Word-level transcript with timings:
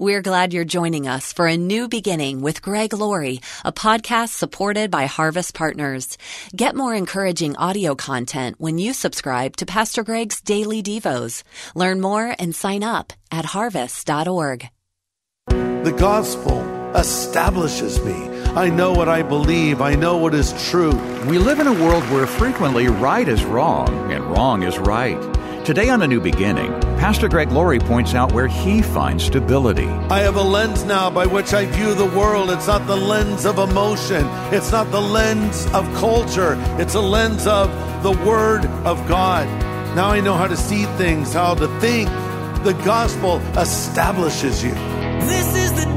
We're 0.00 0.22
glad 0.22 0.54
you're 0.54 0.64
joining 0.64 1.06
us 1.06 1.30
for 1.30 1.46
a 1.46 1.58
new 1.58 1.86
beginning 1.86 2.40
with 2.40 2.62
Greg 2.62 2.94
Laurie, 2.94 3.42
a 3.66 3.70
podcast 3.70 4.30
supported 4.30 4.90
by 4.90 5.04
Harvest 5.04 5.52
Partners. 5.52 6.16
Get 6.56 6.74
more 6.74 6.94
encouraging 6.94 7.54
audio 7.58 7.94
content 7.94 8.56
when 8.58 8.78
you 8.78 8.94
subscribe 8.94 9.56
to 9.58 9.66
Pastor 9.66 10.02
Greg's 10.02 10.40
Daily 10.40 10.82
Devos. 10.82 11.42
Learn 11.74 12.00
more 12.00 12.34
and 12.38 12.54
sign 12.54 12.82
up 12.82 13.12
at 13.30 13.44
harvest.org. 13.44 14.70
The 15.48 15.94
gospel 15.98 16.62
establishes 16.96 18.02
me. 18.02 18.14
I 18.56 18.70
know 18.70 18.92
what 18.92 19.10
I 19.10 19.20
believe. 19.20 19.82
I 19.82 19.96
know 19.96 20.16
what 20.16 20.32
is 20.32 20.54
true. 20.70 20.96
We 21.26 21.36
live 21.36 21.60
in 21.60 21.66
a 21.66 21.84
world 21.84 22.04
where 22.04 22.26
frequently 22.26 22.88
right 22.88 23.28
is 23.28 23.44
wrong 23.44 24.10
and 24.10 24.24
wrong 24.30 24.62
is 24.62 24.78
right. 24.78 25.39
Today 25.70 25.88
on 25.88 26.02
A 26.02 26.08
New 26.08 26.20
Beginning, 26.20 26.72
Pastor 26.98 27.28
Greg 27.28 27.52
Laurie 27.52 27.78
points 27.78 28.12
out 28.12 28.32
where 28.32 28.48
he 28.48 28.82
finds 28.82 29.22
stability. 29.22 29.86
I 29.86 30.18
have 30.18 30.34
a 30.34 30.42
lens 30.42 30.82
now 30.82 31.10
by 31.10 31.26
which 31.26 31.54
I 31.54 31.64
view 31.66 31.94
the 31.94 32.06
world. 32.06 32.50
It's 32.50 32.66
not 32.66 32.88
the 32.88 32.96
lens 32.96 33.46
of 33.46 33.60
emotion, 33.60 34.26
it's 34.52 34.72
not 34.72 34.90
the 34.90 35.00
lens 35.00 35.66
of 35.66 35.84
culture, 35.94 36.56
it's 36.80 36.96
a 36.96 37.00
lens 37.00 37.46
of 37.46 37.70
the 38.02 38.10
Word 38.10 38.66
of 38.84 39.06
God. 39.06 39.46
Now 39.94 40.08
I 40.08 40.18
know 40.18 40.34
how 40.34 40.48
to 40.48 40.56
see 40.56 40.86
things, 40.98 41.34
how 41.34 41.54
to 41.54 41.68
think. 41.78 42.08
The 42.64 42.76
gospel 42.84 43.36
establishes 43.56 44.64
you. 44.64 44.72
This 44.72 45.54
is 45.54 45.84
the 45.84 45.89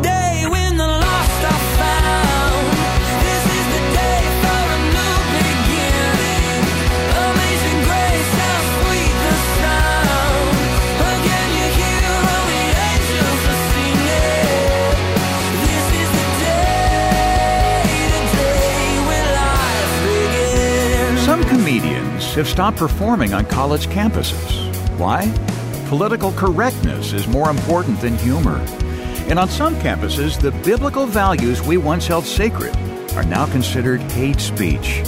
have 22.35 22.47
stopped 22.47 22.77
performing 22.77 23.33
on 23.33 23.45
college 23.45 23.87
campuses. 23.87 24.97
Why? 24.97 25.31
Political 25.87 26.31
correctness 26.33 27.13
is 27.13 27.27
more 27.27 27.49
important 27.49 27.99
than 28.01 28.17
humor. 28.17 28.57
And 29.27 29.37
on 29.37 29.49
some 29.49 29.75
campuses, 29.75 30.39
the 30.39 30.51
biblical 30.63 31.05
values 31.05 31.61
we 31.61 31.77
once 31.77 32.07
held 32.07 32.25
sacred 32.25 32.75
are 33.15 33.23
now 33.23 33.45
considered 33.45 34.01
hate 34.01 34.39
speech. 34.39 35.03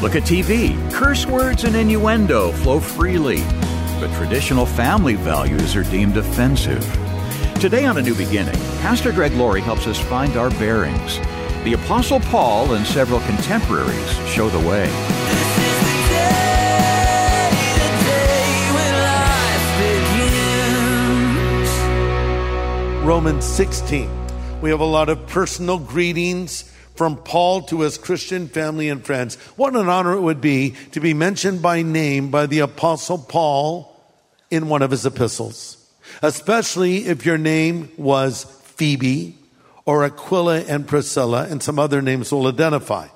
Look 0.00 0.14
at 0.14 0.22
TV. 0.22 0.76
Curse 0.92 1.26
words 1.26 1.64
and 1.64 1.74
innuendo 1.74 2.52
flow 2.52 2.78
freely, 2.78 3.42
but 3.98 4.14
traditional 4.16 4.64
family 4.64 5.16
values 5.16 5.74
are 5.74 5.84
deemed 5.84 6.16
offensive. 6.16 6.84
Today 7.60 7.84
on 7.84 7.98
A 7.98 8.02
New 8.02 8.14
Beginning, 8.14 8.58
Pastor 8.80 9.12
Greg 9.12 9.32
Laurie 9.32 9.60
helps 9.60 9.86
us 9.86 9.98
find 9.98 10.36
our 10.36 10.50
bearings. 10.50 11.18
The 11.64 11.74
Apostle 11.74 12.20
Paul 12.20 12.74
and 12.74 12.86
several 12.86 13.20
contemporaries 13.20 14.10
show 14.28 14.48
the 14.48 14.68
way. 14.68 15.29
Romans 23.10 23.44
16. 23.44 24.08
We 24.62 24.70
have 24.70 24.78
a 24.78 24.84
lot 24.84 25.08
of 25.08 25.26
personal 25.26 25.80
greetings 25.80 26.62
from 26.94 27.16
Paul 27.16 27.62
to 27.62 27.80
his 27.80 27.98
Christian 27.98 28.46
family 28.46 28.88
and 28.88 29.04
friends. 29.04 29.34
What 29.56 29.74
an 29.74 29.88
honor 29.88 30.12
it 30.12 30.20
would 30.20 30.40
be 30.40 30.76
to 30.92 31.00
be 31.00 31.12
mentioned 31.12 31.60
by 31.60 31.82
name 31.82 32.30
by 32.30 32.46
the 32.46 32.60
Apostle 32.60 33.18
Paul 33.18 34.00
in 34.48 34.68
one 34.68 34.80
of 34.82 34.92
his 34.92 35.04
epistles, 35.04 35.90
especially 36.22 37.06
if 37.06 37.26
your 37.26 37.36
name 37.36 37.90
was 37.96 38.44
Phoebe 38.76 39.36
or 39.84 40.04
Aquila 40.04 40.60
and 40.60 40.86
Priscilla, 40.86 41.48
and 41.50 41.60
some 41.60 41.80
other 41.80 42.00
names 42.00 42.30
will 42.30 42.46
identify. 42.46 43.08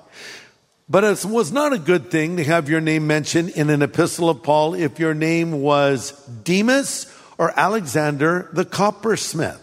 But 0.89 1.05
it 1.05 1.23
was 1.23 1.53
not 1.53 1.71
a 1.71 1.79
good 1.79 2.11
thing 2.11 2.35
to 2.35 2.43
have 2.43 2.67
your 2.67 2.81
name 2.81 3.07
mentioned 3.07 3.51
in 3.51 3.69
an 3.69 3.81
epistle 3.81 4.29
of 4.29 4.43
Paul 4.43 4.73
if 4.73 4.99
your 4.99 5.13
name 5.13 5.61
was 5.61 6.11
Demas 6.43 7.09
or 7.37 7.57
Alexander 7.57 8.49
the 8.51 8.65
coppersmith, 8.65 9.61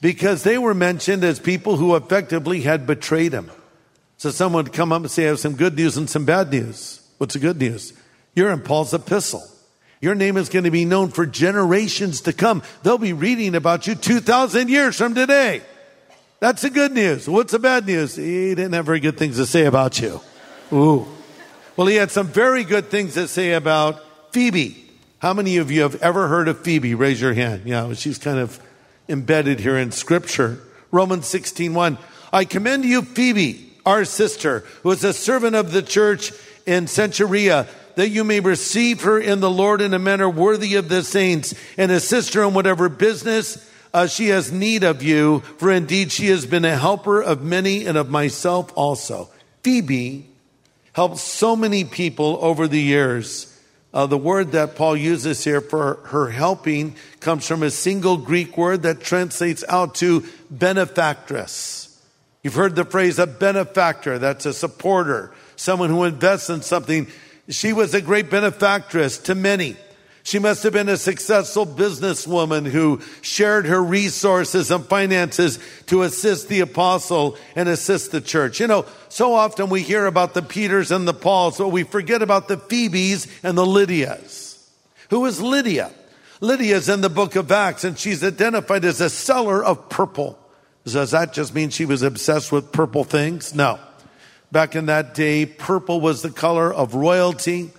because 0.00 0.42
they 0.42 0.58
were 0.58 0.74
mentioned 0.74 1.24
as 1.24 1.38
people 1.38 1.76
who 1.76 1.94
effectively 1.94 2.62
had 2.62 2.86
betrayed 2.86 3.32
him. 3.32 3.50
So 4.16 4.30
someone 4.30 4.64
would 4.64 4.72
come 4.72 4.92
up 4.92 5.02
and 5.02 5.10
say, 5.10 5.24
I 5.24 5.28
have 5.28 5.40
some 5.40 5.56
good 5.56 5.76
news 5.76 5.96
and 5.96 6.08
some 6.08 6.24
bad 6.24 6.50
news. 6.50 7.00
What's 7.18 7.34
the 7.34 7.40
good 7.40 7.58
news? 7.58 7.92
You're 8.34 8.50
in 8.50 8.60
Paul's 8.60 8.94
epistle. 8.94 9.42
Your 10.00 10.14
name 10.14 10.36
is 10.36 10.48
going 10.48 10.64
to 10.64 10.70
be 10.70 10.84
known 10.84 11.08
for 11.08 11.26
generations 11.26 12.22
to 12.22 12.32
come. 12.32 12.62
They'll 12.82 12.98
be 12.98 13.12
reading 13.12 13.54
about 13.54 13.86
you 13.86 13.94
2,000 13.94 14.68
years 14.68 14.96
from 14.96 15.14
today. 15.14 15.62
That's 16.38 16.62
the 16.62 16.70
good 16.70 16.92
news. 16.92 17.28
What's 17.28 17.52
the 17.52 17.58
bad 17.58 17.86
news? 17.86 18.16
He 18.16 18.54
didn't 18.54 18.72
have 18.72 18.86
very 18.86 19.00
good 19.00 19.18
things 19.18 19.36
to 19.36 19.44
say 19.44 19.66
about 19.66 20.00
you. 20.00 20.20
Ooh. 20.72 21.06
Well, 21.76 21.86
he 21.86 21.96
had 21.96 22.10
some 22.10 22.28
very 22.28 22.64
good 22.64 22.90
things 22.90 23.14
to 23.14 23.28
say 23.28 23.52
about 23.52 24.02
Phoebe. 24.32 24.90
How 25.18 25.34
many 25.34 25.58
of 25.58 25.70
you 25.70 25.82
have 25.82 25.96
ever 26.02 26.28
heard 26.28 26.48
of 26.48 26.60
Phoebe? 26.60 26.94
Raise 26.94 27.20
your 27.20 27.34
hand. 27.34 27.62
Yeah, 27.66 27.92
she's 27.92 28.16
kind 28.16 28.38
of 28.38 28.58
embedded 29.10 29.60
here 29.60 29.76
in 29.76 29.92
scripture. 29.92 30.58
Romans 30.90 31.26
16:1. 31.26 31.98
I 32.32 32.44
commend 32.44 32.84
you 32.84 33.02
Phoebe, 33.02 33.72
our 33.84 34.04
sister, 34.04 34.64
who 34.82 34.90
is 34.92 35.04
a 35.04 35.12
servant 35.12 35.56
of 35.56 35.72
the 35.72 35.82
church 35.82 36.32
in 36.64 36.86
Cenchrea, 36.86 37.66
that 37.96 38.10
you 38.10 38.24
may 38.24 38.40
receive 38.40 39.02
her 39.02 39.18
in 39.18 39.40
the 39.40 39.50
Lord 39.50 39.80
in 39.80 39.92
a 39.92 39.98
manner 39.98 40.30
worthy 40.30 40.76
of 40.76 40.88
the 40.88 41.02
saints, 41.02 41.54
and 41.76 41.90
assist 41.90 42.34
her 42.34 42.44
in 42.44 42.54
whatever 42.54 42.88
business 42.88 43.58
uh, 43.92 44.06
she 44.06 44.28
has 44.28 44.52
need 44.52 44.84
of 44.84 45.02
you, 45.02 45.40
for 45.58 45.70
indeed 45.70 46.12
she 46.12 46.28
has 46.28 46.46
been 46.46 46.64
a 46.64 46.76
helper 46.76 47.20
of 47.20 47.42
many 47.42 47.86
and 47.86 47.98
of 47.98 48.08
myself 48.08 48.72
also. 48.76 49.28
Phoebe 49.62 50.26
helped 50.92 51.18
so 51.18 51.56
many 51.56 51.84
people 51.84 52.38
over 52.40 52.68
the 52.68 52.80
years. 52.80 53.49
Uh, 53.92 54.06
the 54.06 54.18
word 54.18 54.52
that 54.52 54.76
Paul 54.76 54.96
uses 54.96 55.42
here 55.42 55.60
for 55.60 55.94
her 56.06 56.30
helping 56.30 56.94
comes 57.18 57.46
from 57.46 57.62
a 57.62 57.70
single 57.70 58.16
Greek 58.16 58.56
word 58.56 58.82
that 58.82 59.00
translates 59.00 59.64
out 59.68 59.96
to 59.96 60.24
benefactress. 60.48 62.00
You've 62.42 62.54
heard 62.54 62.76
the 62.76 62.84
phrase 62.84 63.18
a 63.18 63.26
benefactor, 63.26 64.18
that's 64.18 64.46
a 64.46 64.54
supporter, 64.54 65.32
someone 65.56 65.90
who 65.90 66.04
invests 66.04 66.48
in 66.50 66.62
something. 66.62 67.08
She 67.48 67.72
was 67.72 67.92
a 67.92 68.00
great 68.00 68.30
benefactress 68.30 69.18
to 69.18 69.34
many. 69.34 69.76
She 70.22 70.38
must 70.38 70.62
have 70.64 70.72
been 70.72 70.88
a 70.88 70.96
successful 70.96 71.66
businesswoman 71.66 72.66
who 72.66 73.00
shared 73.22 73.66
her 73.66 73.82
resources 73.82 74.70
and 74.70 74.84
finances 74.84 75.58
to 75.86 76.02
assist 76.02 76.48
the 76.48 76.60
apostle 76.60 77.36
and 77.56 77.68
assist 77.68 78.12
the 78.12 78.20
church. 78.20 78.60
You 78.60 78.66
know, 78.66 78.84
so 79.08 79.34
often 79.34 79.70
we 79.70 79.82
hear 79.82 80.06
about 80.06 80.34
the 80.34 80.42
Peters 80.42 80.90
and 80.90 81.08
the 81.08 81.14
Pauls, 81.14 81.58
but 81.58 81.68
we 81.68 81.84
forget 81.84 82.22
about 82.22 82.48
the 82.48 82.58
Phoebes 82.58 83.26
and 83.42 83.56
the 83.56 83.64
Lydias. 83.64 84.58
Who 85.08 85.24
is 85.26 85.40
Lydia? 85.40 85.90
Lydia 86.40 86.76
is 86.76 86.88
in 86.88 87.00
the 87.00 87.10
book 87.10 87.34
of 87.36 87.50
Acts 87.50 87.84
and 87.84 87.98
she's 87.98 88.22
identified 88.22 88.84
as 88.84 89.00
a 89.00 89.10
seller 89.10 89.64
of 89.64 89.88
purple. 89.88 90.38
Does 90.84 91.10
that 91.10 91.32
just 91.32 91.54
mean 91.54 91.70
she 91.70 91.84
was 91.84 92.02
obsessed 92.02 92.52
with 92.52 92.72
purple 92.72 93.04
things? 93.04 93.54
No. 93.54 93.78
Back 94.52 94.74
in 94.74 94.86
that 94.86 95.14
day, 95.14 95.46
purple 95.46 96.00
was 96.00 96.22
the 96.22 96.30
color 96.30 96.72
of 96.72 96.94
royalty. 96.94 97.70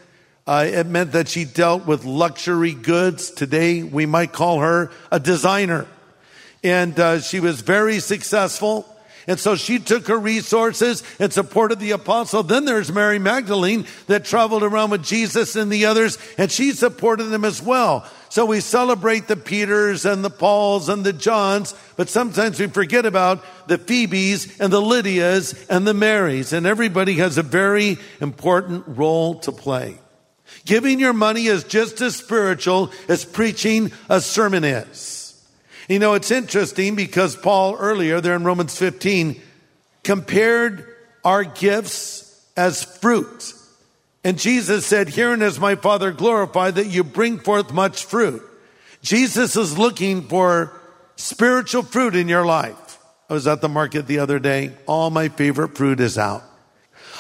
Uh, 0.47 0.65
it 0.67 0.87
meant 0.87 1.11
that 1.11 1.27
she 1.27 1.45
dealt 1.45 1.85
with 1.85 2.03
luxury 2.03 2.73
goods. 2.73 3.31
Today, 3.31 3.83
we 3.83 4.05
might 4.05 4.31
call 4.33 4.59
her 4.59 4.91
a 5.11 5.19
designer. 5.19 5.87
And 6.63 6.99
uh, 6.99 7.19
she 7.19 7.39
was 7.39 7.61
very 7.61 7.99
successful. 7.99 8.87
And 9.27 9.39
so 9.39 9.55
she 9.55 9.77
took 9.77 10.07
her 10.07 10.17
resources 10.17 11.03
and 11.19 11.31
supported 11.31 11.79
the 11.79 11.91
apostle. 11.91 12.41
Then 12.43 12.65
there's 12.65 12.91
Mary 12.91 13.19
Magdalene 13.19 13.85
that 14.07 14.25
traveled 14.25 14.63
around 14.63 14.89
with 14.89 15.03
Jesus 15.03 15.55
and 15.55 15.71
the 15.71 15.85
others, 15.85 16.17
and 16.39 16.51
she 16.51 16.71
supported 16.71 17.25
them 17.25 17.45
as 17.45 17.61
well. 17.61 18.05
So 18.29 18.45
we 18.45 18.61
celebrate 18.61 19.27
the 19.27 19.35
Peters 19.35 20.05
and 20.05 20.23
the 20.23 20.29
Pauls 20.29 20.89
and 20.89 21.03
the 21.03 21.13
Johns, 21.13 21.75
but 21.97 22.09
sometimes 22.09 22.59
we 22.59 22.67
forget 22.67 23.05
about 23.05 23.45
the 23.67 23.77
Phoebes 23.77 24.59
and 24.59 24.73
the 24.73 24.81
Lydias 24.81 25.67
and 25.69 25.85
the 25.85 25.93
Marys, 25.93 26.51
and 26.51 26.65
everybody 26.65 27.15
has 27.15 27.37
a 27.37 27.43
very 27.43 27.97
important 28.21 28.85
role 28.87 29.39
to 29.41 29.51
play. 29.51 29.99
Giving 30.65 30.99
your 30.99 31.13
money 31.13 31.47
is 31.47 31.63
just 31.63 32.01
as 32.01 32.15
spiritual 32.15 32.91
as 33.07 33.25
preaching 33.25 33.91
a 34.09 34.21
sermon 34.21 34.63
is. 34.63 35.19
You 35.89 35.99
know, 35.99 36.13
it's 36.13 36.31
interesting 36.31 36.95
because 36.95 37.35
Paul 37.35 37.75
earlier 37.77 38.21
there 38.21 38.35
in 38.35 38.43
Romans 38.43 38.77
15 38.77 39.41
compared 40.03 40.87
our 41.23 41.43
gifts 41.43 42.27
as 42.55 42.83
fruit. 42.83 43.53
And 44.23 44.37
Jesus 44.37 44.85
said, 44.85 45.09
Herein 45.09 45.41
is 45.41 45.59
my 45.59 45.75
Father 45.75 46.11
glorified 46.11 46.75
that 46.75 46.87
you 46.87 47.03
bring 47.03 47.39
forth 47.39 47.73
much 47.73 48.05
fruit. 48.05 48.43
Jesus 49.01 49.55
is 49.55 49.77
looking 49.77 50.23
for 50.23 50.79
spiritual 51.15 51.83
fruit 51.83 52.15
in 52.15 52.27
your 52.27 52.45
life. 52.45 52.99
I 53.29 53.33
was 53.33 53.47
at 53.47 53.61
the 53.61 53.69
market 53.69 54.07
the 54.07 54.19
other 54.19 54.39
day. 54.39 54.73
All 54.85 55.09
my 55.09 55.29
favorite 55.29 55.75
fruit 55.75 55.99
is 55.99 56.17
out. 56.17 56.43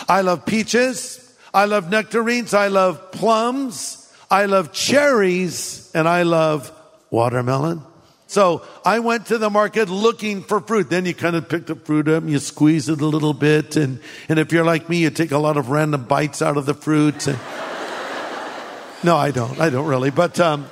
I 0.07 0.21
love 0.21 0.45
peaches. 0.45 1.17
I 1.53 1.65
love 1.65 1.89
nectarines. 1.89 2.53
I 2.53 2.67
love 2.67 3.11
plums. 3.11 4.11
I 4.29 4.45
love 4.45 4.71
cherries. 4.71 5.91
And 5.93 6.07
I 6.07 6.23
love 6.23 6.71
watermelon. 7.09 7.83
So 8.27 8.65
I 8.85 8.99
went 8.99 9.25
to 9.25 9.37
the 9.37 9.49
market 9.49 9.89
looking 9.89 10.41
for 10.41 10.61
fruit. 10.61 10.89
Then 10.89 11.05
you 11.05 11.13
kind 11.13 11.35
of 11.35 11.49
pick 11.49 11.65
the 11.65 11.75
fruit 11.75 12.07
up 12.07 12.23
and 12.23 12.31
you 12.31 12.39
squeeze 12.39 12.87
it 12.87 13.01
a 13.01 13.05
little 13.05 13.33
bit. 13.33 13.75
And, 13.75 13.99
and 14.29 14.39
if 14.39 14.53
you're 14.53 14.63
like 14.63 14.87
me, 14.87 14.99
you 14.99 15.09
take 15.09 15.31
a 15.31 15.37
lot 15.37 15.57
of 15.57 15.69
random 15.69 16.05
bites 16.05 16.41
out 16.41 16.55
of 16.55 16.65
the 16.65 16.73
fruit. 16.73 17.27
And, 17.27 17.37
no, 19.03 19.17
I 19.17 19.31
don't. 19.31 19.59
I 19.59 19.69
don't 19.69 19.85
really. 19.85 20.11
But 20.11 20.39
um, 20.39 20.71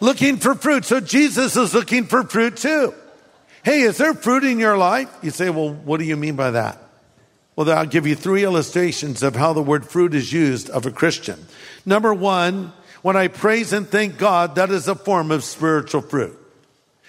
looking 0.00 0.38
for 0.38 0.56
fruit. 0.56 0.84
So 0.84 0.98
Jesus 0.98 1.56
is 1.56 1.74
looking 1.74 2.06
for 2.06 2.24
fruit 2.24 2.56
too. 2.56 2.92
Hey, 3.62 3.82
is 3.82 3.98
there 3.98 4.14
fruit 4.14 4.42
in 4.42 4.58
your 4.58 4.76
life? 4.76 5.08
You 5.22 5.30
say, 5.30 5.48
well, 5.48 5.72
what 5.72 5.98
do 6.00 6.04
you 6.06 6.16
mean 6.16 6.34
by 6.34 6.50
that? 6.50 6.82
Well, 7.60 7.76
I'll 7.76 7.84
give 7.84 8.06
you 8.06 8.14
three 8.14 8.44
illustrations 8.44 9.22
of 9.22 9.36
how 9.36 9.52
the 9.52 9.60
word 9.60 9.84
fruit 9.84 10.14
is 10.14 10.32
used 10.32 10.70
of 10.70 10.86
a 10.86 10.90
Christian. 10.90 11.44
Number 11.84 12.14
one, 12.14 12.72
when 13.02 13.18
I 13.18 13.28
praise 13.28 13.74
and 13.74 13.86
thank 13.86 14.16
God, 14.16 14.54
that 14.54 14.70
is 14.70 14.88
a 14.88 14.94
form 14.94 15.30
of 15.30 15.44
spiritual 15.44 16.00
fruit. 16.00 16.38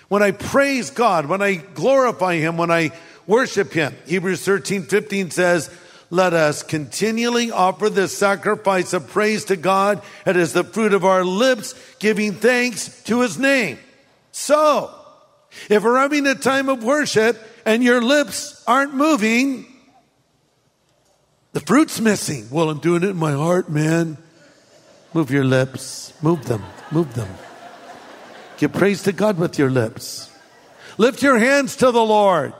When 0.10 0.22
I 0.22 0.32
praise 0.32 0.90
God, 0.90 1.28
when 1.28 1.42
I 1.42 1.54
glorify 1.54 2.36
Him, 2.36 2.58
when 2.58 2.70
I 2.70 2.92
worship 3.26 3.72
Him, 3.72 3.96
Hebrews 4.06 4.44
13, 4.44 4.84
15 4.84 5.32
says, 5.32 5.74
let 6.10 6.34
us 6.34 6.64
continually 6.64 7.50
offer 7.50 7.90
the 7.90 8.10
sacrifice 8.10 8.92
of 8.92 9.08
praise 9.08 9.46
to 9.46 9.56
God. 9.56 10.02
It 10.26 10.36
is 10.36 10.52
the 10.52 10.66
fruit 10.66 10.94
of 10.94 11.06
our 11.06 11.24
lips, 11.24 11.76
giving 12.00 12.34
thanks 12.34 13.02
to 13.04 13.22
His 13.22 13.40
name. 13.40 13.80
So, 14.34 14.94
if 15.70 15.82
we're 15.82 15.98
having 15.98 16.28
a 16.28 16.36
time 16.36 16.68
of 16.68 16.84
worship 16.84 17.42
and 17.66 17.82
your 17.82 18.02
lips 18.02 18.62
aren't 18.68 18.94
moving, 18.94 19.71
the 21.54 21.60
fruit's 21.60 22.00
missing. 22.00 22.48
Well, 22.50 22.70
I'm 22.70 22.80
doing 22.80 23.04
it 23.04 23.10
in 23.10 23.18
my 23.18 23.34
heart, 23.34 23.70
man. 23.70 24.18
Move 25.14 25.32
your 25.32 25.44
lips. 25.44 26.14
Move 26.22 26.46
them. 26.46 26.64
Move 26.92 27.14
them. 27.14 27.30
Give 28.58 28.72
praise 28.72 29.04
to 29.04 29.12
God 29.12 29.38
with 29.38 29.58
your 29.58 29.70
lips. 29.70 30.30
Lift 30.98 31.24
your 31.24 31.40
hands 31.40 31.78
to 31.78 31.92
the 31.92 32.04
Lord. 32.04 32.54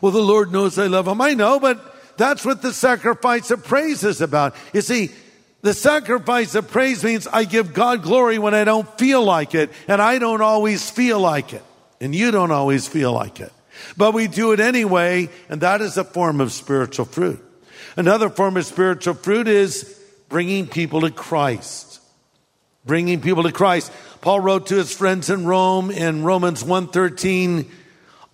Well, 0.00 0.12
the 0.12 0.22
Lord 0.22 0.52
knows 0.52 0.78
I 0.78 0.86
love 0.86 1.08
him. 1.08 1.20
I 1.20 1.34
know, 1.34 1.60
but 1.60 2.16
that's 2.16 2.44
what 2.44 2.62
the 2.62 2.72
sacrifice 2.72 3.50
of 3.50 3.64
praise 3.64 4.04
is 4.04 4.20
about. 4.20 4.54
You 4.72 4.80
see, 4.80 5.10
the 5.62 5.74
sacrifice 5.74 6.54
of 6.54 6.70
praise 6.70 7.04
means 7.04 7.26
I 7.26 7.44
give 7.44 7.74
God 7.74 8.02
glory 8.02 8.38
when 8.38 8.54
I 8.54 8.64
don't 8.64 8.88
feel 8.98 9.22
like 9.22 9.54
it, 9.54 9.70
and 9.88 10.00
I 10.00 10.18
don't 10.18 10.40
always 10.40 10.88
feel 10.88 11.18
like 11.18 11.52
it, 11.52 11.64
and 12.00 12.14
you 12.14 12.30
don't 12.30 12.52
always 12.52 12.88
feel 12.88 13.12
like 13.12 13.40
it. 13.40 13.52
But 13.96 14.14
we 14.14 14.26
do 14.26 14.52
it 14.52 14.60
anyway, 14.60 15.28
and 15.48 15.60
that 15.60 15.80
is 15.80 15.96
a 15.96 16.04
form 16.04 16.40
of 16.40 16.52
spiritual 16.52 17.04
fruit. 17.04 17.44
Another 17.96 18.30
form 18.30 18.56
of 18.56 18.66
spiritual 18.66 19.14
fruit 19.14 19.48
is 19.48 19.98
bringing 20.28 20.66
people 20.66 21.00
to 21.02 21.10
Christ 21.10 21.90
bringing 22.84 23.20
people 23.20 23.42
to 23.42 23.52
Christ. 23.52 23.92
Paul 24.20 24.40
wrote 24.40 24.66
to 24.68 24.76
his 24.76 24.92
friends 24.92 25.30
in 25.30 25.46
Rome 25.46 25.90
in 25.90 26.24
Romans 26.24 26.64
1:13, 26.64 27.66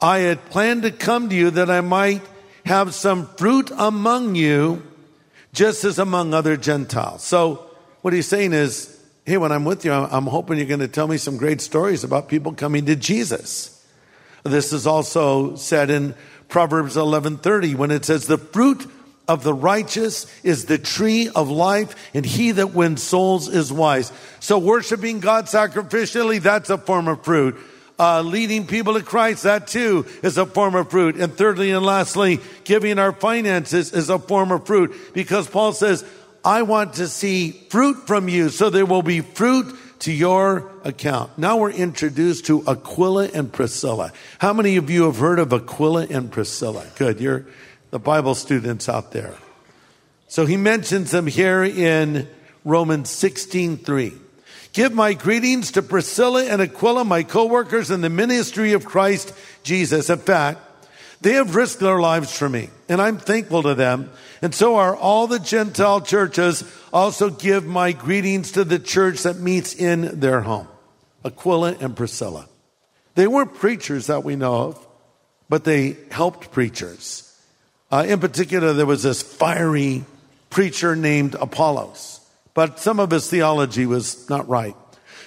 I 0.00 0.18
had 0.18 0.50
planned 0.50 0.82
to 0.82 0.90
come 0.90 1.28
to 1.28 1.34
you 1.34 1.50
that 1.50 1.70
I 1.70 1.80
might 1.80 2.22
have 2.64 2.94
some 2.94 3.28
fruit 3.36 3.70
among 3.76 4.34
you 4.34 4.82
just 5.52 5.84
as 5.84 5.98
among 5.98 6.34
other 6.34 6.56
Gentiles. 6.56 7.22
So 7.22 7.70
what 8.02 8.12
he's 8.12 8.28
saying 8.28 8.52
is, 8.52 8.94
hey, 9.24 9.36
when 9.36 9.52
I'm 9.52 9.64
with 9.64 9.84
you, 9.84 9.92
I'm 9.92 10.26
hoping 10.26 10.58
you're 10.58 10.66
going 10.66 10.80
to 10.80 10.88
tell 10.88 11.08
me 11.08 11.16
some 11.16 11.36
great 11.36 11.60
stories 11.60 12.04
about 12.04 12.28
people 12.28 12.52
coming 12.52 12.84
to 12.86 12.96
Jesus. 12.96 13.72
This 14.42 14.72
is 14.72 14.86
also 14.86 15.56
said 15.56 15.90
in 15.90 16.14
Proverbs 16.48 16.96
11:30 16.96 17.74
when 17.74 17.90
it 17.90 18.04
says 18.04 18.26
the 18.26 18.38
fruit 18.38 18.86
of 19.28 19.42
the 19.42 19.54
righteous 19.54 20.26
is 20.42 20.66
the 20.66 20.78
tree 20.78 21.28
of 21.34 21.48
life, 21.48 21.94
and 22.14 22.24
he 22.24 22.52
that 22.52 22.74
wins 22.74 23.02
souls 23.02 23.48
is 23.48 23.72
wise. 23.72 24.12
So 24.40 24.58
worshiping 24.58 25.20
God 25.20 25.46
sacrificially, 25.46 26.40
that's 26.40 26.70
a 26.70 26.78
form 26.78 27.08
of 27.08 27.24
fruit. 27.24 27.56
Uh, 27.98 28.20
leading 28.20 28.66
people 28.66 28.94
to 28.94 29.02
Christ, 29.02 29.44
that 29.44 29.68
too 29.68 30.06
is 30.22 30.36
a 30.36 30.44
form 30.44 30.74
of 30.74 30.90
fruit. 30.90 31.16
And 31.16 31.32
thirdly 31.32 31.70
and 31.70 31.84
lastly, 31.84 32.40
giving 32.64 32.98
our 32.98 33.12
finances 33.12 33.92
is 33.92 34.10
a 34.10 34.18
form 34.18 34.52
of 34.52 34.66
fruit 34.66 34.94
because 35.14 35.48
Paul 35.48 35.72
says, 35.72 36.04
I 36.44 36.62
want 36.62 36.94
to 36.94 37.08
see 37.08 37.50
fruit 37.50 38.06
from 38.06 38.28
you, 38.28 38.50
so 38.50 38.70
there 38.70 38.86
will 38.86 39.02
be 39.02 39.22
fruit 39.22 39.74
to 40.00 40.12
your 40.12 40.70
account. 40.84 41.38
Now 41.38 41.56
we're 41.56 41.70
introduced 41.70 42.46
to 42.46 42.62
Aquila 42.68 43.30
and 43.32 43.52
Priscilla. 43.52 44.12
How 44.38 44.52
many 44.52 44.76
of 44.76 44.90
you 44.90 45.04
have 45.04 45.16
heard 45.16 45.38
of 45.38 45.52
Aquila 45.52 46.06
and 46.10 46.30
Priscilla? 46.30 46.86
Good. 46.96 47.18
You're, 47.18 47.46
the 47.90 47.98
Bible 47.98 48.34
students 48.34 48.88
out 48.88 49.12
there. 49.12 49.34
So 50.28 50.46
he 50.46 50.56
mentions 50.56 51.10
them 51.10 51.26
here 51.26 51.62
in 51.62 52.28
Romans 52.64 53.10
16:3. 53.10 54.12
Give 54.72 54.92
my 54.92 55.14
greetings 55.14 55.70
to 55.72 55.82
Priscilla 55.82 56.44
and 56.44 56.60
Aquila, 56.60 57.04
my 57.04 57.22
co-workers 57.22 57.90
in 57.90 58.02
the 58.02 58.10
ministry 58.10 58.72
of 58.72 58.84
Christ 58.84 59.32
Jesus. 59.62 60.10
In 60.10 60.18
fact, 60.18 60.60
they 61.22 61.32
have 61.34 61.54
risked 61.56 61.80
their 61.80 61.98
lives 61.98 62.36
for 62.36 62.48
me, 62.48 62.68
and 62.88 63.00
I'm 63.00 63.16
thankful 63.16 63.62
to 63.62 63.74
them. 63.74 64.10
And 64.42 64.54
so 64.54 64.76
are 64.76 64.94
all 64.94 65.26
the 65.26 65.38
Gentile 65.38 66.02
churches. 66.02 66.62
Also 66.92 67.30
give 67.30 67.64
my 67.64 67.92
greetings 67.92 68.52
to 68.52 68.64
the 68.64 68.78
church 68.78 69.22
that 69.22 69.38
meets 69.38 69.74
in 69.74 70.20
their 70.20 70.42
home. 70.42 70.68
Aquila 71.24 71.76
and 71.80 71.96
Priscilla. 71.96 72.46
They 73.14 73.26
weren't 73.26 73.54
preachers 73.54 74.08
that 74.08 74.24
we 74.24 74.36
know 74.36 74.54
of, 74.54 74.86
but 75.48 75.64
they 75.64 75.96
helped 76.10 76.52
preachers. 76.52 77.25
Uh, 77.90 78.04
in 78.08 78.18
particular, 78.18 78.72
there 78.72 78.86
was 78.86 79.02
this 79.02 79.22
fiery 79.22 80.04
preacher 80.50 80.96
named 80.96 81.34
Apollos, 81.36 82.20
but 82.54 82.80
some 82.80 82.98
of 82.98 83.10
his 83.10 83.30
theology 83.30 83.86
was 83.86 84.28
not 84.28 84.48
right. 84.48 84.74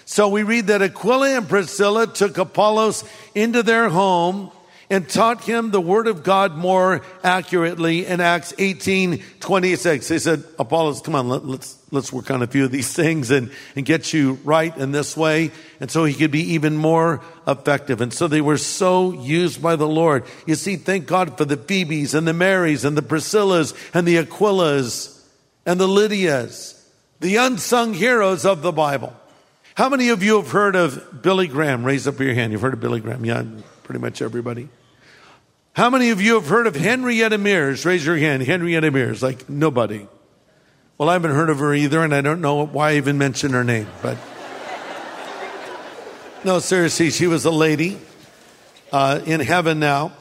So 0.06 0.28
we 0.28 0.44
read 0.44 0.68
that 0.68 0.82
Aquila 0.82 1.38
and 1.38 1.48
Priscilla 1.48 2.08
took 2.08 2.38
Apollos 2.38 3.04
into 3.36 3.64
their 3.64 3.90
home 3.90 4.52
and 4.90 5.08
taught 5.08 5.44
him 5.44 5.72
the 5.72 5.80
word 5.80 6.08
of 6.08 6.24
God 6.24 6.56
more 6.56 7.04
accurately 7.24 8.06
in 8.06 8.20
Acts 8.20 8.54
18, 8.58 9.24
26. 9.40 10.08
They 10.08 10.18
said, 10.18 10.44
Apollos, 10.58 11.02
come 11.02 11.16
on, 11.16 11.30
let, 11.30 11.46
let's, 11.46 11.78
let's 11.92 12.14
work 12.14 12.32
on 12.32 12.42
a 12.42 12.48
few 12.48 12.66
of 12.66 12.72
these 12.72 12.94
things 12.94 13.32
and, 13.32 13.52
and 13.76 13.86
get 13.86 14.14
you 14.14 14.34
right 14.44 14.76
in 14.78 14.92
this 14.92 15.16
way. 15.16 15.52
And 15.80 15.90
so 15.90 16.06
he 16.06 16.14
could 16.14 16.32
be 16.32 16.54
even 16.54 16.78
more 16.78 17.22
effective. 17.48 18.02
And 18.02 18.14
so 18.14 18.28
they 18.28 18.42
were 18.42 18.58
so 18.58 19.14
used 19.14 19.62
by 19.62 19.76
the 19.76 19.88
Lord. 19.88 20.26
You 20.46 20.56
see, 20.56 20.76
thank 20.76 21.08
God 21.08 21.38
for 21.38 21.46
the 21.46 21.58
Phoebes 21.58 22.14
and 22.14 22.28
the 22.28 22.34
Marys 22.34 22.86
and 22.86 22.98
the 22.98 23.02
Priscillas 23.02 23.74
and 23.94 24.08
the 24.08 24.18
Aquilas 24.18 25.16
and 25.66 25.80
the 25.80 25.88
Lydias, 25.88 26.76
the 27.20 27.36
unsung 27.38 27.94
heroes 27.94 28.46
of 28.46 28.62
the 28.62 28.72
Bible. 28.72 29.14
How 29.76 29.88
many 29.88 30.10
of 30.10 30.24
you 30.24 30.38
have 30.38 30.52
heard 30.52 30.76
of 30.76 31.22
Billy 31.22 31.48
Graham? 31.48 31.86
Raise 31.86 32.08
up 32.08 32.20
your 32.20 32.34
hand. 32.34 32.52
You've 32.52 32.62
heard 32.62 32.74
of 32.74 32.82
Billy 32.82 33.00
Graham. 33.00 33.24
Yeah, 33.24 33.44
pretty 33.84 34.00
much 34.00 34.22
everybody. 34.22 34.68
How 35.74 35.90
many 35.90 36.10
of 36.10 36.20
you 36.22 36.34
have 36.34 36.48
heard 36.48 36.68
of 36.68 36.76
Henrietta 36.76 37.38
Mears? 37.38 37.86
Raise 37.86 38.06
your 38.06 38.18
hand. 38.18 38.44
Henrietta 38.44 38.92
Mears, 38.92 39.24
like 39.24 39.50
nobody. 39.50 40.08
Well, 41.00 41.08
I 41.08 41.14
haven't 41.14 41.32
heard 41.32 41.50
of 41.50 41.60
her 41.60 41.74
either, 41.74 42.04
and 42.04 42.14
I 42.14 42.20
don't 42.20 42.42
know 42.42 42.66
why 42.66 42.90
I 42.90 42.96
even 42.98 43.18
mention 43.18 43.54
her 43.54 43.64
name, 43.64 43.88
but. 44.02 44.18
No, 46.44 46.60
seriously, 46.60 47.10
she 47.10 47.26
was 47.26 47.46
a 47.46 47.52
lady 47.52 47.98
uh, 48.92 49.22
in 49.26 49.40
heaven 49.40 49.80
now. 49.80 50.12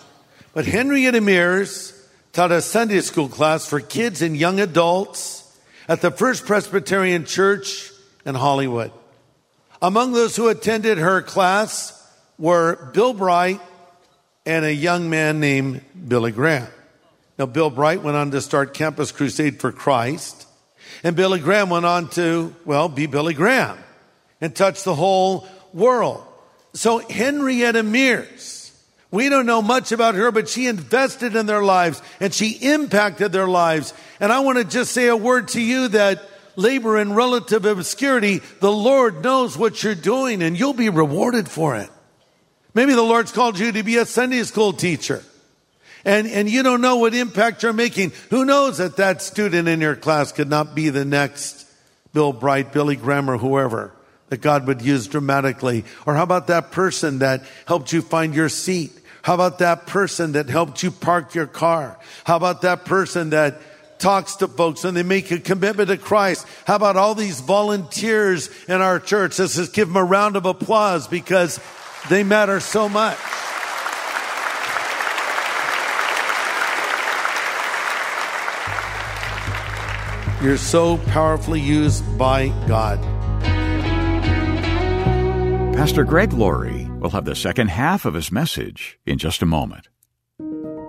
But 0.55 0.67
Henrietta 0.67 1.21
Mears 1.21 2.01
taught 2.33 2.53
a 2.53 2.63
Sunday 2.63 3.01
school 3.01 3.29
class 3.29 3.67
for 3.67 3.81
kids 3.81 4.23
and 4.23 4.37
young 4.37 4.61
adults 4.61 5.59
at 5.89 6.01
the 6.01 6.13
First 6.13 6.47
Presbyterian 6.47 7.25
Church 7.25 7.91
in 8.25 8.37
Hollywood. 8.37 8.93
Among 9.83 10.13
those 10.13 10.37
who 10.37 10.47
attended 10.47 10.99
her 10.99 11.23
class 11.23 12.09
were 12.39 12.93
Bill 12.95 13.15
Bright 13.15 13.61
and 14.47 14.65
a 14.65 14.73
young 14.73 15.11
man 15.11 15.41
named 15.41 15.81
Billy 16.07 16.31
Graham. 16.31 16.69
Now, 17.37 17.47
Bill 17.47 17.71
Bright 17.71 18.05
went 18.05 18.17
on 18.17 18.31
to 18.31 18.41
start 18.41 18.75
Campus 18.75 19.11
Crusade 19.11 19.59
for 19.59 19.73
Christ, 19.73 20.45
and 21.03 21.17
Billy 21.17 21.41
Graham 21.41 21.71
went 21.71 21.87
on 21.87 22.09
to, 22.11 22.55
well, 22.65 22.89
be 22.89 23.07
Billy 23.07 23.35
Graham 23.35 23.79
and 24.41 24.55
touch 24.55 24.85
the 24.85 24.95
whole 24.95 25.47
world. 25.73 26.25
So, 26.75 26.99
Henrietta 26.99 27.83
Mears, 27.83 28.73
we 29.11 29.29
don't 29.29 29.47
know 29.47 29.63
much 29.63 29.93
about 29.93 30.15
her, 30.15 30.31
but 30.31 30.49
she 30.49 30.67
invested 30.67 31.35
in 31.35 31.47
their 31.47 31.63
lives 31.63 32.03
and 32.21 32.33
she 32.33 32.51
impacted 32.51 33.33
their 33.33 33.49
lives. 33.49 33.95
And 34.21 34.33
I 34.33 34.41
want 34.41 34.59
to 34.59 34.65
just 34.65 34.93
say 34.93 35.09
a 35.09 35.17
word 35.17 35.49
to 35.49 35.61
you 35.61 35.89
that 35.89 36.23
labor 36.57 36.99
in 36.99 37.15
relative 37.15 37.65
obscurity, 37.65 38.41
the 38.61 38.73
Lord 38.73 39.23
knows 39.23 39.57
what 39.57 39.83
you're 39.83 39.95
doing 39.95 40.43
and 40.43 40.59
you'll 40.59 40.75
be 40.75 40.91
rewarded 40.91 41.49
for 41.49 41.77
it. 41.77 41.89
Maybe 42.75 42.95
the 42.95 43.03
Lord's 43.03 43.33
called 43.33 43.59
you 43.59 43.73
to 43.73 43.83
be 43.83 43.97
a 43.97 44.05
Sunday 44.05 44.43
school 44.43 44.73
teacher. 44.73 45.23
And, 46.05 46.27
and 46.27 46.49
you 46.49 46.63
don't 46.63 46.81
know 46.81 46.97
what 46.97 47.15
impact 47.15 47.63
you're 47.63 47.73
making. 47.73 48.13
Who 48.31 48.45
knows 48.45 48.79
that 48.79 48.97
that 48.97 49.23
student 49.23 49.69
in 49.69 49.81
your 49.81 49.97
class 49.97 50.33
could 50.33 50.49
not 50.49 50.75
be 50.75 50.89
the 50.91 51.05
next 51.05 51.67
Bill 52.13 52.33
Bright, 52.33 52.73
Billy 52.73 52.97
Graham, 52.97 53.31
or 53.31 53.39
whoever 53.39 53.93
that 54.29 54.41
God 54.41 54.67
would 54.67 54.83
use 54.83 55.07
dramatically? 55.07 55.85
Or 56.07 56.15
how 56.15 56.23
about 56.23 56.47
that 56.49 56.71
person 56.71 57.19
that 57.21 57.43
helped 57.67 57.93
you 57.93 58.03
find 58.03 58.35
your 58.35 58.49
seat? 58.49 58.93
How 59.23 59.35
about 59.35 59.59
that 59.59 59.87
person 59.87 60.33
that 60.33 60.49
helped 60.49 60.83
you 60.83 60.91
park 60.91 61.35
your 61.35 61.47
car? 61.47 61.99
How 62.25 62.37
about 62.37 62.63
that 62.63 62.85
person 62.85 63.31
that 63.31 63.61
talks 63.99 64.37
to 64.37 64.49
folks 64.49 64.85
and 64.85 64.97
they 64.97 65.03
make 65.03 65.31
a 65.33 65.41
commitment 65.41 65.89
to 65.89 65.97
Christ. 65.97 66.47
How 66.67 66.77
about 66.77 66.97
all 66.97 67.17
these 67.17 67.41
volunteers 67.41 68.49
in 68.69 68.81
our 68.81 69.01
church? 69.01 69.41
Let's 69.41 69.57
just 69.57 69.75
give 69.75 69.89
them 69.89 69.97
a 69.97 70.05
round 70.05 70.37
of 70.37 70.47
applause 70.47 71.09
because 71.09 71.59
They 72.09 72.23
matter 72.23 72.61
so 72.61 72.89
much. 72.89 73.19
You're 80.41 80.57
so 80.57 80.99
powerfully 80.99 81.61
used 81.61 82.05
by 82.17 82.49
God. 82.69 83.03
Pastor 85.75 86.05
Greg 86.05 86.33
Laurie 86.33 86.89
will 87.01 87.11
have 87.11 87.25
the 87.25 87.35
second 87.35 87.69
half 87.69 88.05
of 88.05 88.15
his 88.15 88.31
message 88.31 89.01
in 89.05 89.19
just 89.19 89.43
a 89.43 89.47
moment. 89.47 89.89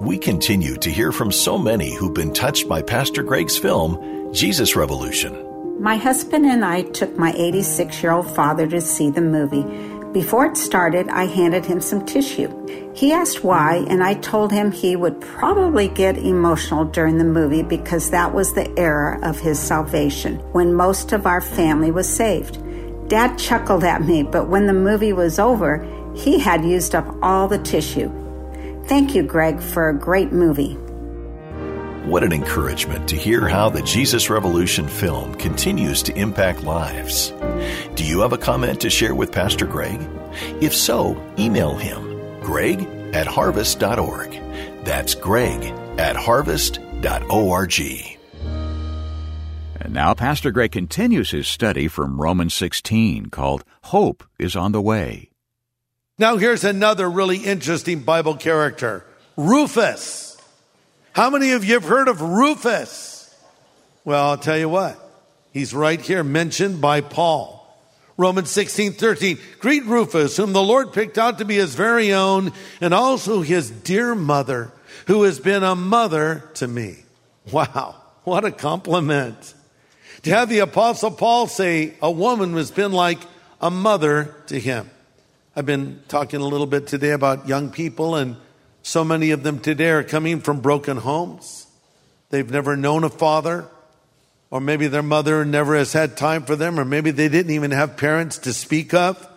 We 0.01 0.17
continue 0.19 0.75
to 0.77 0.89
hear 0.91 1.11
from 1.11 1.31
so 1.31 1.57
many 1.57 1.95
who've 1.95 2.13
been 2.13 2.31
touched 2.31 2.69
by 2.69 2.83
Pastor 2.83 3.23
Greg's 3.23 3.57
film, 3.57 4.33
Jesus 4.33 4.75
Revolution. 4.75 5.45
My 5.81 5.95
husband 5.95 6.45
and 6.45 6.63
I 6.63 6.83
took 6.83 7.17
my 7.17 7.33
86 7.33 8.03
year 8.03 8.11
old 8.11 8.29
father 8.35 8.67
to 8.67 8.81
see 8.81 9.09
the 9.09 9.21
movie. 9.21 9.63
Before 10.11 10.45
it 10.45 10.57
started, 10.57 11.07
I 11.09 11.25
handed 11.25 11.65
him 11.65 11.79
some 11.79 12.03
tissue. 12.03 12.49
He 12.95 13.13
asked 13.13 13.43
why, 13.43 13.85
and 13.87 14.03
I 14.03 14.15
told 14.15 14.51
him 14.51 14.71
he 14.71 14.95
would 14.95 15.21
probably 15.21 15.87
get 15.87 16.17
emotional 16.17 16.85
during 16.85 17.19
the 17.19 17.23
movie 17.23 17.61
because 17.61 18.09
that 18.09 18.33
was 18.33 18.53
the 18.53 18.67
era 18.77 19.19
of 19.21 19.39
his 19.39 19.59
salvation, 19.59 20.37
when 20.51 20.73
most 20.73 21.11
of 21.11 21.27
our 21.27 21.41
family 21.41 21.91
was 21.91 22.09
saved. 22.09 22.57
Dad 23.07 23.37
chuckled 23.37 23.83
at 23.83 24.01
me, 24.01 24.23
but 24.23 24.49
when 24.49 24.65
the 24.65 24.73
movie 24.73 25.13
was 25.13 25.37
over, 25.37 25.85
he 26.15 26.39
had 26.39 26.65
used 26.65 26.95
up 26.95 27.15
all 27.21 27.47
the 27.47 27.59
tissue. 27.59 28.11
Thank 28.85 29.13
you, 29.13 29.21
Greg, 29.21 29.61
for 29.61 29.89
a 29.89 29.97
great 29.97 30.31
movie. 30.31 30.73
What 32.09 32.23
an 32.23 32.33
encouragement 32.33 33.07
to 33.09 33.15
hear 33.15 33.47
how 33.47 33.69
the 33.69 33.83
Jesus 33.83 34.31
Revolution 34.31 34.87
film 34.87 35.35
continues 35.35 36.01
to 36.01 36.17
impact 36.17 36.63
lives. 36.63 37.31
Do 37.95 38.03
you 38.03 38.21
have 38.21 38.33
a 38.33 38.37
comment 38.37 38.81
to 38.81 38.89
share 38.89 39.15
with 39.15 39.31
Pastor 39.31 39.65
Greg? 39.65 39.99
If 40.61 40.73
so, 40.75 41.21
email 41.37 41.75
him, 41.75 42.41
greg 42.41 42.81
at 43.13 43.27
harvest.org. 43.27 44.31
That's 44.85 45.15
greg 45.15 45.63
at 45.99 46.15
harvest.org. 46.15 47.79
And 49.81 49.93
now 49.93 50.13
Pastor 50.13 50.51
Greg 50.51 50.71
continues 50.71 51.31
his 51.31 51.47
study 51.47 51.87
from 51.87 52.21
Romans 52.21 52.53
16 52.53 53.27
called 53.27 53.63
Hope 53.85 54.23
is 54.37 54.55
on 54.55 54.71
the 54.71 54.81
Way. 54.81 55.29
Now, 56.17 56.35
here's 56.35 56.65
another 56.65 57.09
really 57.09 57.37
interesting 57.37 58.01
Bible 58.01 58.35
character 58.35 59.05
Rufus. 59.37 60.37
How 61.13 61.29
many 61.29 61.51
of 61.51 61.63
you 61.63 61.75
have 61.75 61.85
heard 61.85 62.09
of 62.09 62.21
Rufus? 62.21 63.33
Well, 64.03 64.31
I'll 64.31 64.37
tell 64.37 64.57
you 64.57 64.69
what, 64.69 64.99
he's 65.53 65.73
right 65.73 65.99
here 65.99 66.23
mentioned 66.23 66.81
by 66.81 67.01
Paul. 67.01 67.59
Romans 68.17 68.51
16, 68.51 68.93
13. 68.93 69.37
Greet 69.59 69.85
Rufus, 69.85 70.35
whom 70.35 70.51
the 70.51 70.61
Lord 70.61 70.91
picked 70.91 71.17
out 71.17 71.37
to 71.37 71.45
be 71.45 71.55
his 71.55 71.73
very 71.73 72.11
own, 72.13 72.51
and 72.81 72.93
also 72.93 73.41
his 73.41 73.71
dear 73.71 74.13
mother, 74.13 74.73
who 75.07 75.23
has 75.23 75.39
been 75.39 75.63
a 75.63 75.73
mother 75.73 76.43
to 76.55 76.67
me. 76.67 76.97
Wow, 77.51 77.95
what 78.25 78.43
a 78.43 78.51
compliment. 78.51 79.53
To 80.23 80.31
have 80.31 80.49
the 80.49 80.59
Apostle 80.59 81.11
Paul 81.11 81.47
say 81.47 81.93
a 82.01 82.11
woman 82.11 82.53
has 82.55 82.71
been 82.71 82.91
like 82.91 83.19
a 83.61 83.71
mother 83.71 84.35
to 84.47 84.59
him. 84.59 84.89
I've 85.55 85.65
been 85.65 86.01
talking 86.09 86.41
a 86.41 86.45
little 86.45 86.67
bit 86.67 86.87
today 86.87 87.11
about 87.11 87.47
young 87.47 87.71
people, 87.71 88.15
and 88.15 88.35
so 88.83 89.05
many 89.05 89.31
of 89.31 89.43
them 89.43 89.59
today 89.59 89.91
are 89.91 90.03
coming 90.03 90.41
from 90.41 90.59
broken 90.59 90.97
homes. 90.97 91.67
They've 92.31 92.49
never 92.49 92.75
known 92.75 93.05
a 93.05 93.09
father, 93.09 93.65
or 94.51 94.59
maybe 94.59 94.87
their 94.87 95.03
mother 95.03 95.45
never 95.45 95.75
has 95.75 95.93
had 95.93 96.17
time 96.17 96.43
for 96.43 96.55
them, 96.55 96.79
or 96.79 96.85
maybe 96.85 97.11
they 97.11 97.29
didn't 97.29 97.53
even 97.53 97.71
have 97.71 97.97
parents 97.97 98.39
to 98.39 98.53
speak 98.53 98.93
of. 98.93 99.27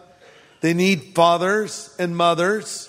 They 0.61 0.75
need 0.75 1.15
fathers 1.15 1.95
and 1.99 2.17
mothers. 2.17 2.89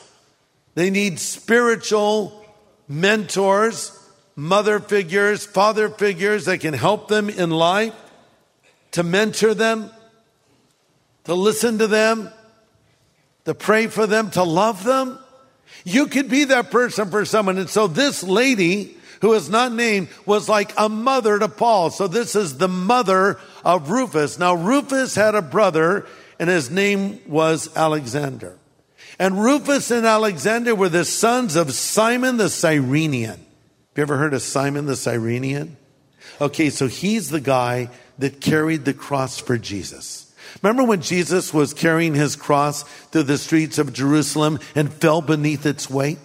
They 0.75 0.89
need 0.89 1.19
spiritual 1.19 2.45
mentors, 2.87 3.91
mother 4.35 4.79
figures, 4.79 5.45
father 5.45 5.89
figures 5.89 6.45
that 6.45 6.59
can 6.59 6.73
help 6.73 7.07
them 7.07 7.29
in 7.29 7.49
life, 7.49 7.93
to 8.91 9.03
mentor 9.03 9.53
them, 9.53 9.89
to 11.25 11.33
listen 11.33 11.79
to 11.79 11.87
them, 11.87 12.29
to 13.45 13.53
pray 13.53 13.87
for 13.87 14.07
them, 14.07 14.29
to 14.31 14.43
love 14.43 14.83
them. 14.83 15.19
You 15.83 16.07
could 16.07 16.29
be 16.29 16.45
that 16.45 16.71
person 16.71 17.09
for 17.09 17.25
someone. 17.25 17.57
And 17.57 17.69
so 17.69 17.87
this 17.87 18.23
lady 18.23 18.97
who 19.23 19.31
is 19.31 19.49
not 19.49 19.71
named 19.71 20.09
was 20.25 20.49
like 20.49 20.73
a 20.77 20.89
mother 20.89 21.39
to 21.39 21.47
Paul. 21.47 21.89
So 21.91 22.07
this 22.07 22.35
is 22.35 22.57
the 22.57 22.67
mother 22.67 23.39
of 23.63 23.89
Rufus. 23.89 24.37
Now 24.37 24.53
Rufus 24.53 25.15
had 25.15 25.33
a 25.33 25.41
brother 25.41 26.05
and 26.39 26.49
his 26.49 26.69
name 26.69 27.21
was 27.25 27.73
Alexander. 27.73 28.57
And 29.17 29.41
Rufus 29.41 29.91
and 29.91 30.05
Alexander 30.05 30.75
were 30.75 30.89
the 30.89 31.05
sons 31.05 31.55
of 31.55 31.73
Simon 31.73 32.35
the 32.35 32.49
Cyrenian. 32.49 33.39
Have 33.39 33.95
you 33.95 34.01
ever 34.01 34.17
heard 34.17 34.33
of 34.33 34.41
Simon 34.41 34.87
the 34.87 34.97
Cyrenian? 34.97 35.77
Okay, 36.41 36.69
so 36.69 36.87
he's 36.87 37.29
the 37.29 37.39
guy 37.39 37.89
that 38.19 38.41
carried 38.41 38.83
the 38.83 38.93
cross 38.93 39.39
for 39.39 39.57
Jesus. 39.57 40.35
Remember 40.61 40.83
when 40.83 40.99
Jesus 40.99 41.53
was 41.53 41.73
carrying 41.73 42.13
his 42.13 42.35
cross 42.35 42.83
through 42.83 43.23
the 43.23 43.37
streets 43.37 43.77
of 43.77 43.93
Jerusalem 43.93 44.59
and 44.75 44.93
fell 44.93 45.21
beneath 45.21 45.65
its 45.65 45.89
weight? 45.89 46.17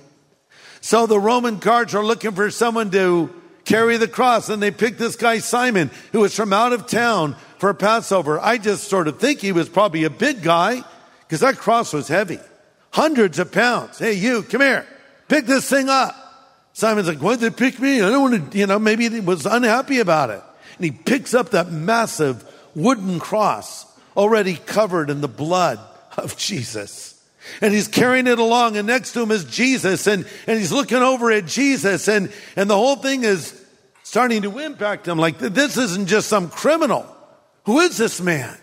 So 0.89 1.07
the 1.07 1.21
Roman 1.21 1.59
guards 1.59 1.95
are 1.95 2.03
looking 2.03 2.33
for 2.33 2.51
someone 2.51 2.91
to 2.93 3.29
carry 3.67 3.99
the 3.99 4.09
cross 4.09 4.49
and 4.49 4.63
they 4.63 4.71
picked 4.71 4.99
this 4.99 5.17
guy 5.17 5.37
Simon 5.37 5.91
who 6.13 6.21
was 6.21 6.35
from 6.35 6.51
out 6.51 6.73
of 6.73 6.87
town 6.87 7.37
for 7.59 7.75
Passover. 7.75 8.41
I 8.41 8.57
just 8.57 8.85
sort 8.85 9.07
of 9.07 9.21
think 9.21 9.41
he 9.41 9.53
was 9.53 9.69
probably 9.69 10.05
a 10.05 10.11
big 10.11 10.43
guy 10.43 10.83
because 11.21 11.41
that 11.41 11.59
cross 11.59 11.93
was 11.93 12.09
heavy. 12.09 12.39
Hundreds 12.91 13.39
of 13.39 13.53
pounds. 13.53 13.99
Hey, 13.99 14.15
you, 14.15 14.43
come 14.45 14.63
here. 14.63 14.87
Pick 15.29 15.45
this 15.45 15.69
thing 15.69 15.91
up. 15.91 16.17
Simon's 16.73 17.07
like, 17.07 17.19
why'd 17.19 17.41
they 17.41 17.51
pick 17.51 17.79
me? 17.79 18.01
I 18.01 18.09
don't 18.09 18.31
want 18.31 18.53
to, 18.53 18.59
you 18.59 18.67
know, 18.67 18.79
maybe 18.79 19.11
he 19.11 19.21
was 19.21 19.45
unhappy 19.45 19.99
about 19.99 20.31
it. 20.31 20.43
And 20.77 20.87
he 20.87 20.91
picks 20.91 21.35
up 21.35 21.51
that 21.51 21.71
massive 21.71 22.43
wooden 22.75 23.21
cross 23.21 23.85
already 24.17 24.55
covered 24.55 25.11
in 25.11 25.21
the 25.21 25.29
blood 25.29 25.81
of 26.17 26.35
Jesus. 26.39 27.18
And 27.61 27.75
he's 27.75 27.89
carrying 27.89 28.27
it 28.27 28.39
along 28.39 28.77
and 28.77 28.87
next 28.87 29.13
to 29.13 29.23
him 29.23 29.31
is 29.31 29.45
Jesus 29.45 30.07
and, 30.07 30.27
and 30.47 30.59
he's 30.59 30.73
looking 30.73 30.99
over 30.99 31.31
at 31.31 31.47
Jesus 31.47 32.09
and, 32.09 32.33
and 32.57 32.69
the 32.69 32.77
whole 32.77 32.97
thing 32.97 33.25
is 33.25 33.55
starting 34.03 34.43
to 34.43 34.59
impact 34.59 35.07
him 35.07 35.19
like 35.19 35.39
this 35.39 35.77
isn't 35.77 36.07
just 36.07 36.29
some 36.29 36.49
criminal. 36.49 37.07
Who 37.65 37.81
is 37.81 37.99
this 37.99 38.21
man? 38.21 38.57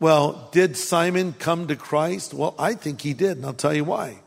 Well, 0.00 0.50
did 0.52 0.76
Simon 0.76 1.32
come 1.32 1.68
to 1.68 1.76
Christ? 1.76 2.34
Well, 2.34 2.54
I 2.58 2.74
think 2.74 3.00
he 3.00 3.14
did, 3.14 3.38
and 3.38 3.46
I'll 3.46 3.54
tell 3.54 3.72
you 3.74 3.84
why. 3.84 4.18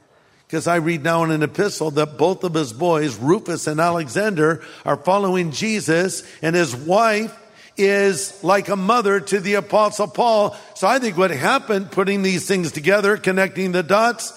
Because 0.47 0.65
I 0.65 0.77
read 0.77 1.03
now 1.03 1.23
in 1.23 1.29
an 1.29 1.43
epistle 1.43 1.91
that 1.91 2.17
both 2.17 2.43
of 2.43 2.55
his 2.55 2.73
boys, 2.73 3.17
Rufus 3.17 3.67
and 3.67 3.79
Alexander, 3.79 4.63
are 4.85 4.97
following 4.97 5.51
Jesus, 5.51 6.23
and 6.41 6.55
his 6.55 6.75
wife 6.75 7.37
is 7.77 8.43
like 8.43 8.69
a 8.69 8.75
mother 8.75 9.19
to 9.19 9.39
the 9.39 9.55
apostle 9.55 10.07
Paul. 10.07 10.55
So 10.75 10.87
I 10.87 10.99
think 10.99 11.17
what 11.17 11.31
happened, 11.31 11.91
putting 11.91 12.23
these 12.23 12.47
things 12.47 12.71
together, 12.71 13.17
connecting 13.17 13.71
the 13.71 13.83
dots, 13.83 14.33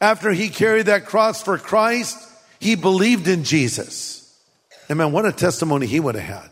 after 0.00 0.30
he 0.30 0.48
carried 0.48 0.86
that 0.86 1.06
cross 1.06 1.42
for 1.42 1.58
Christ, 1.58 2.18
he 2.58 2.74
believed 2.74 3.28
in 3.28 3.44
Jesus. 3.44 4.36
And 4.88 4.98
man, 4.98 5.12
what 5.12 5.26
a 5.26 5.32
testimony 5.32 5.86
he 5.86 6.00
would 6.00 6.16
have 6.16 6.24
had. 6.24 6.50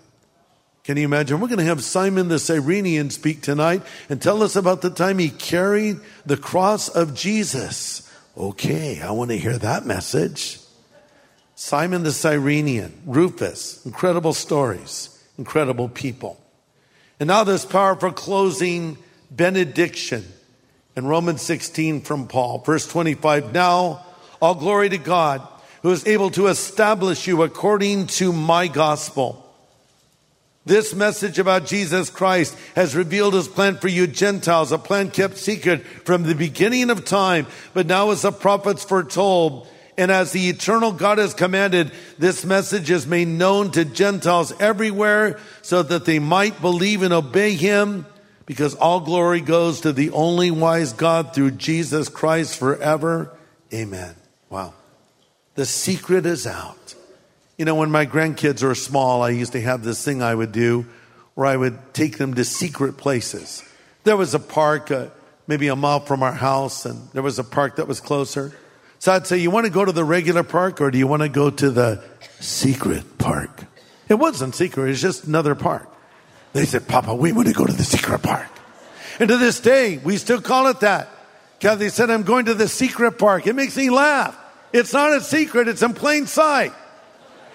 Can 0.85 0.97
you 0.97 1.05
imagine? 1.05 1.41
We're 1.41 1.49
going 1.49 1.59
to 1.59 1.65
have 1.65 1.85
Simon 1.85 2.29
the 2.29 2.39
Cyrenian 2.39 3.11
speak 3.11 3.43
tonight 3.43 3.83
and 4.09 4.21
tell 4.21 4.43
us 4.43 4.57
about 4.57 4.83
the 4.83 4.91
time 4.91 5.19
he 5.19 5.29
carried 5.29 5.99
the 6.25 6.37
cross 6.37 6.89
of 6.89 7.15
Jesus. 7.15 8.11
Okay, 8.37 9.01
I 9.01 9.11
want 9.11 9.31
to 9.31 9.37
hear 9.37 9.59
that 9.59 9.85
message. 9.85 10.59
Simon 11.55 12.03
the 12.03 12.13
Cyrenian, 12.13 13.03
Rufus, 13.05 13.85
incredible 13.85 14.33
stories, 14.33 15.20
incredible 15.41 15.89
people. 15.89 16.39
And 17.19 17.29
now 17.29 17.45
this 17.45 17.65
powerful 17.65 18.13
closing 18.13 18.99
benediction 19.31 20.23
in 20.95 21.07
Romans 21.07 21.41
16 21.41 22.03
from 22.03 22.29
Paul, 22.29 22.59
verse 22.59 22.87
25. 22.87 23.55
Now, 23.55 24.05
all 24.43 24.55
glory 24.55 24.91
to 24.91 24.99
God 24.99 25.41
who 25.83 25.93
is 25.93 26.07
able 26.07 26.31
to 26.33 26.49
establish 26.49 27.27
you 27.27 27.43
according 27.43 28.09
to 28.09 28.35
my 28.35 28.69
gospel. 28.69 29.47
This 30.67 30.95
message 30.95 31.39
about 31.39 31.65
Jesus 31.65 32.11
Christ 32.11 32.55
has 32.77 32.95
revealed 32.95 33.33
his 33.33 33.49
plan 33.49 33.79
for 33.79 33.89
you 33.89 34.07
Gentiles, 34.07 34.73
a 34.73 34.79
plan 34.79 35.11
kept 35.11 35.39
secret 35.39 35.87
from 36.05 36.25
the 36.25 36.35
beginning 36.35 36.91
of 36.91 37.07
time, 37.07 37.47
but 37.73 37.87
now 37.87 38.11
as 38.11 38.23
the 38.23 38.31
prophets 38.31 38.85
foretold, 38.85 39.67
and 40.01 40.11
as 40.11 40.33
the 40.33 40.49
eternal 40.49 40.93
God 40.93 41.19
has 41.19 41.35
commanded, 41.35 41.93
this 42.19 42.43
message 42.43 42.91
is 42.91 43.07
made 43.07 43.29
known 43.29 43.71
to 43.73 43.85
Gentiles 43.85 44.51
everywhere 44.59 45.39
so 45.61 45.83
that 45.83 46.07
they 46.07 46.19
might 46.19 46.63
believe 46.63 47.03
and 47.03 47.13
obey 47.13 47.55
him 47.55 48.07
because 48.47 48.75
all 48.75 49.01
glory 49.01 49.43
goes 49.43 49.83
to 49.83 49.93
the 49.93 50.11
only 50.13 50.51
wise 50.51 50.95
God 50.95 51.35
through 51.35 51.51
Jesus 51.53 52.09
Christ 52.09 52.59
forever. 52.59 53.37
Amen. 53.75 54.17
Wow. 54.49 54.73
The 55.55 55.67
secret 55.67 56.25
is 56.25 56.47
out. 56.47 56.95
You 57.59 57.67
know, 57.67 57.75
when 57.75 57.91
my 57.91 58.07
grandkids 58.07 58.63
were 58.63 58.75
small, 58.75 59.23
I 59.23 59.31
used 59.31 59.53
to 59.53 59.61
have 59.61 59.85
this 59.85 60.03
thing 60.03 60.23
I 60.23 60.35
would 60.35 60.53
do 60.53 60.87
where 61.35 61.47
I 61.47 61.59
would 61.59 61.93
take 61.93 62.17
them 62.17 62.33
to 62.35 62.45
secret 62.45 62.97
places. 62.97 63.63
There 64.05 64.17
was 64.17 64.33
a 64.35 64.41
park, 64.41 64.91
uh, 64.91 65.09
maybe 65.47 65.69
a 65.69 65.77
mile 65.77 66.01
from 66.01 66.23
our 66.23 66.33
house, 66.33 66.87
and 66.87 67.11
there 67.13 67.23
was 67.23 67.39
a 67.39 67.45
park 67.45 67.77
that 67.77 67.87
was 67.87 68.01
closer. 68.01 68.55
So 69.01 69.13
I'd 69.13 69.27
say, 69.27 69.39
You 69.39 69.51
want 69.51 69.65
to 69.65 69.73
go 69.73 69.85
to 69.85 69.93
the 69.93 70.05
regular 70.05 70.43
park 70.43 70.81
or 70.81 70.91
do 70.91 70.99
you 70.99 71.07
want 71.07 71.23
to 71.23 71.29
go 71.29 71.49
to 71.51 71.71
the 71.71 72.05
secret 72.39 73.19
park? 73.19 73.65
It 74.09 74.15
wasn't 74.15 74.55
secret, 74.55 74.91
it's 74.91 75.01
just 75.01 75.25
another 75.25 75.55
park. 75.55 75.89
They 76.53 76.67
said, 76.67 76.87
Papa, 76.87 77.15
we 77.15 77.33
want 77.33 77.49
to 77.49 77.55
go 77.55 77.65
to 77.65 77.73
the 77.73 77.83
secret 77.83 78.23
park. 78.23 78.49
And 79.19 79.29
to 79.29 79.39
this 79.39 79.61
day, 79.61 79.99
we 79.99 80.19
still 80.19 80.41
call 80.41 80.67
it 80.67 80.81
that. 80.81 81.09
Kathy 81.61 81.89
said, 81.89 82.11
I'm 82.11 82.25
going 82.25 82.47
to 82.47 82.55
the 82.55 82.69
secret 82.69 83.19
park. 83.19 83.47
It 83.47 83.55
makes 83.55 83.77
me 83.77 83.89
laugh. 83.89 84.37
It's 84.73 84.93
not 84.93 85.13
a 85.13 85.21
secret, 85.23 85.69
it's 85.69 85.83
in 85.83 85.95
plain 85.95 86.27
sight. 86.27 86.73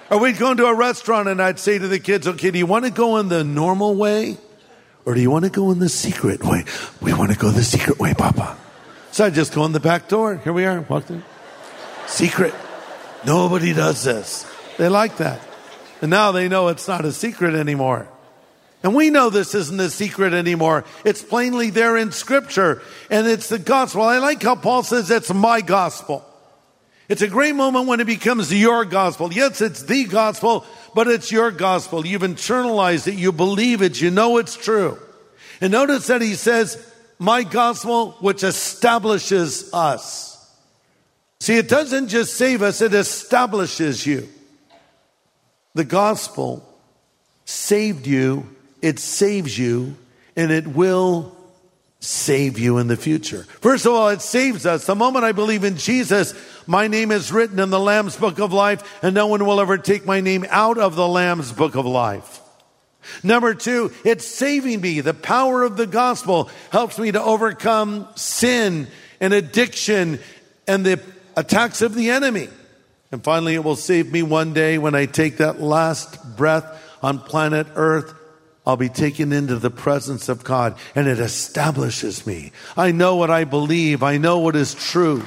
Or 0.09 0.19
we'd 0.19 0.39
go 0.39 0.51
into 0.51 0.65
a 0.65 0.73
restaurant 0.73 1.27
and 1.27 1.41
I'd 1.41 1.59
say 1.59 1.77
to 1.77 1.87
the 1.87 1.99
kids, 1.99 2.27
okay, 2.27 2.51
do 2.51 2.57
you 2.57 2.65
want 2.65 2.85
to 2.85 2.91
go 2.91 3.17
in 3.17 3.29
the 3.29 3.43
normal 3.43 3.95
way? 3.95 4.37
Or 5.05 5.13
do 5.13 5.21
you 5.21 5.29
want 5.29 5.45
to 5.45 5.51
go 5.51 5.69
in 5.71 5.77
the 5.77 5.89
secret 5.89 6.43
way? 6.43 6.65
We 7.01 7.13
want 7.13 7.31
to 7.31 7.37
go 7.37 7.49
the 7.51 7.63
secret 7.63 7.99
way, 7.99 8.15
Papa. 8.15 8.57
So 9.11 9.25
I 9.25 9.29
just 9.29 9.53
go 9.53 9.63
in 9.65 9.73
the 9.73 9.79
back 9.79 10.07
door. 10.07 10.37
Here 10.37 10.53
we 10.53 10.65
are, 10.65 10.81
walked 10.81 11.11
in. 11.11 11.23
Secret. 12.07 12.53
Nobody 13.25 13.73
does 13.73 14.03
this. 14.03 14.45
They 14.77 14.89
like 14.89 15.17
that. 15.17 15.41
And 16.01 16.11
now 16.11 16.31
they 16.31 16.47
know 16.47 16.67
it's 16.67 16.87
not 16.87 17.05
a 17.05 17.11
secret 17.11 17.55
anymore. 17.55 18.07
And 18.83 18.93
we 18.93 19.09
know 19.09 19.31
this 19.31 19.55
isn't 19.55 19.79
a 19.79 19.89
secret 19.89 20.33
anymore. 20.33 20.85
It's 21.03 21.23
plainly 21.23 21.71
there 21.71 21.97
in 21.97 22.11
scripture 22.11 22.81
and 23.09 23.25
it's 23.25 23.49
the 23.49 23.57
gospel. 23.57 24.03
I 24.03 24.19
like 24.19 24.43
how 24.43 24.55
Paul 24.55 24.83
says 24.83 25.09
it's 25.09 25.33
my 25.33 25.61
gospel. 25.61 26.23
It's 27.07 27.21
a 27.21 27.27
great 27.27 27.55
moment 27.55 27.87
when 27.87 27.99
it 27.99 28.05
becomes 28.05 28.53
your 28.53 28.85
gospel. 28.85 29.31
Yes, 29.33 29.61
it's 29.61 29.83
the 29.83 30.05
gospel, 30.05 30.65
but 30.93 31.07
it's 31.07 31.31
your 31.31 31.51
gospel. 31.51 32.05
You've 32.05 32.23
internalized 32.23 33.07
it. 33.07 33.15
You 33.15 33.31
believe 33.31 33.81
it. 33.81 33.99
You 34.01 34.11
know 34.11 34.37
it's 34.37 34.55
true. 34.55 34.99
And 35.61 35.71
notice 35.71 36.07
that 36.07 36.21
he 36.21 36.33
says, 36.33 36.83
my 37.17 37.43
gospel, 37.43 38.11
which 38.19 38.43
establishes 38.43 39.73
us. 39.73 40.34
See, 41.45 41.57
it 41.57 41.69
doesn't 41.69 42.07
just 42.07 42.33
save 42.33 42.63
us, 42.63 42.81
it 42.81 42.95
establishes 42.95 44.03
you. 44.03 44.27
The 45.75 45.83
gospel 45.83 46.67
saved 47.45 48.07
you, 48.07 48.49
it 48.81 48.97
saves 48.97 49.55
you, 49.55 49.95
and 50.35 50.51
it 50.51 50.65
will 50.65 51.37
save 51.99 52.57
you 52.57 52.79
in 52.79 52.87
the 52.87 52.97
future. 52.97 53.43
First 53.61 53.85
of 53.85 53.93
all, 53.93 54.09
it 54.09 54.23
saves 54.23 54.65
us. 54.65 54.87
The 54.87 54.95
moment 54.95 55.23
I 55.23 55.33
believe 55.33 55.63
in 55.63 55.77
Jesus, 55.77 56.33
my 56.65 56.87
name 56.87 57.11
is 57.11 57.31
written 57.31 57.59
in 57.59 57.69
the 57.69 57.79
Lamb's 57.79 58.17
book 58.17 58.39
of 58.39 58.51
life, 58.51 59.03
and 59.03 59.13
no 59.13 59.27
one 59.27 59.45
will 59.45 59.61
ever 59.61 59.77
take 59.77 60.03
my 60.03 60.21
name 60.21 60.47
out 60.49 60.79
of 60.79 60.95
the 60.95 61.07
Lamb's 61.07 61.51
book 61.51 61.75
of 61.75 61.85
life. 61.85 62.41
Number 63.21 63.53
two, 63.53 63.91
it's 64.03 64.25
saving 64.25 64.81
me. 64.81 65.01
The 65.01 65.13
power 65.13 65.61
of 65.61 65.77
the 65.77 65.85
gospel 65.85 66.49
helps 66.71 66.97
me 66.97 67.11
to 67.11 67.21
overcome 67.21 68.07
sin 68.15 68.87
and 69.19 69.31
addiction 69.31 70.19
and 70.67 70.83
the 70.83 70.99
attacks 71.35 71.81
of 71.81 71.95
the 71.95 72.09
enemy. 72.09 72.49
And 73.11 73.23
finally, 73.23 73.55
it 73.55 73.63
will 73.63 73.75
save 73.75 74.11
me 74.11 74.23
one 74.23 74.53
day 74.53 74.77
when 74.77 74.95
I 74.95 75.05
take 75.05 75.37
that 75.37 75.61
last 75.61 76.35
breath 76.35 76.65
on 77.01 77.19
planet 77.19 77.67
Earth. 77.75 78.13
I'll 78.65 78.77
be 78.77 78.89
taken 78.89 79.31
into 79.31 79.57
the 79.57 79.69
presence 79.69 80.27
of 80.27 80.43
God 80.43 80.75
and 80.95 81.07
it 81.07 81.19
establishes 81.19 82.25
me. 82.25 82.51
I 82.75 82.91
know 82.91 83.15
what 83.15 83.29
I 83.29 83.43
believe. 83.43 84.01
I 84.01 84.17
know 84.17 84.39
what 84.39 84.55
is 84.55 84.73
true. 84.73 85.23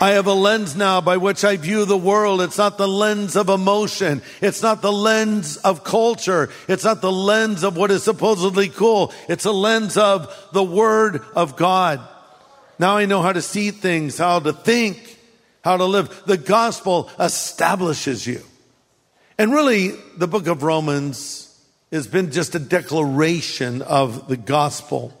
I 0.00 0.12
have 0.12 0.26
a 0.26 0.32
lens 0.32 0.76
now 0.76 1.00
by 1.00 1.16
which 1.16 1.44
I 1.44 1.56
view 1.56 1.84
the 1.84 1.96
world. 1.96 2.40
It's 2.40 2.56
not 2.56 2.78
the 2.78 2.88
lens 2.88 3.34
of 3.34 3.48
emotion. 3.48 4.22
It's 4.40 4.62
not 4.62 4.80
the 4.80 4.92
lens 4.92 5.56
of 5.58 5.82
culture. 5.82 6.50
It's 6.68 6.84
not 6.84 7.00
the 7.00 7.12
lens 7.12 7.64
of 7.64 7.76
what 7.76 7.90
is 7.90 8.04
supposedly 8.04 8.68
cool. 8.68 9.12
It's 9.28 9.44
a 9.44 9.52
lens 9.52 9.96
of 9.96 10.32
the 10.52 10.62
Word 10.62 11.20
of 11.34 11.56
God. 11.56 12.00
Now 12.78 12.96
I 12.96 13.06
know 13.06 13.22
how 13.22 13.32
to 13.32 13.42
see 13.42 13.70
things, 13.70 14.18
how 14.18 14.40
to 14.40 14.52
think, 14.52 15.18
how 15.64 15.76
to 15.76 15.84
live. 15.84 16.22
The 16.26 16.36
gospel 16.36 17.10
establishes 17.18 18.26
you. 18.26 18.42
And 19.36 19.52
really, 19.52 19.92
the 20.16 20.28
book 20.28 20.46
of 20.46 20.62
Romans 20.62 21.44
has 21.92 22.06
been 22.06 22.30
just 22.30 22.54
a 22.54 22.58
declaration 22.58 23.82
of 23.82 24.28
the 24.28 24.36
gospel. 24.36 25.12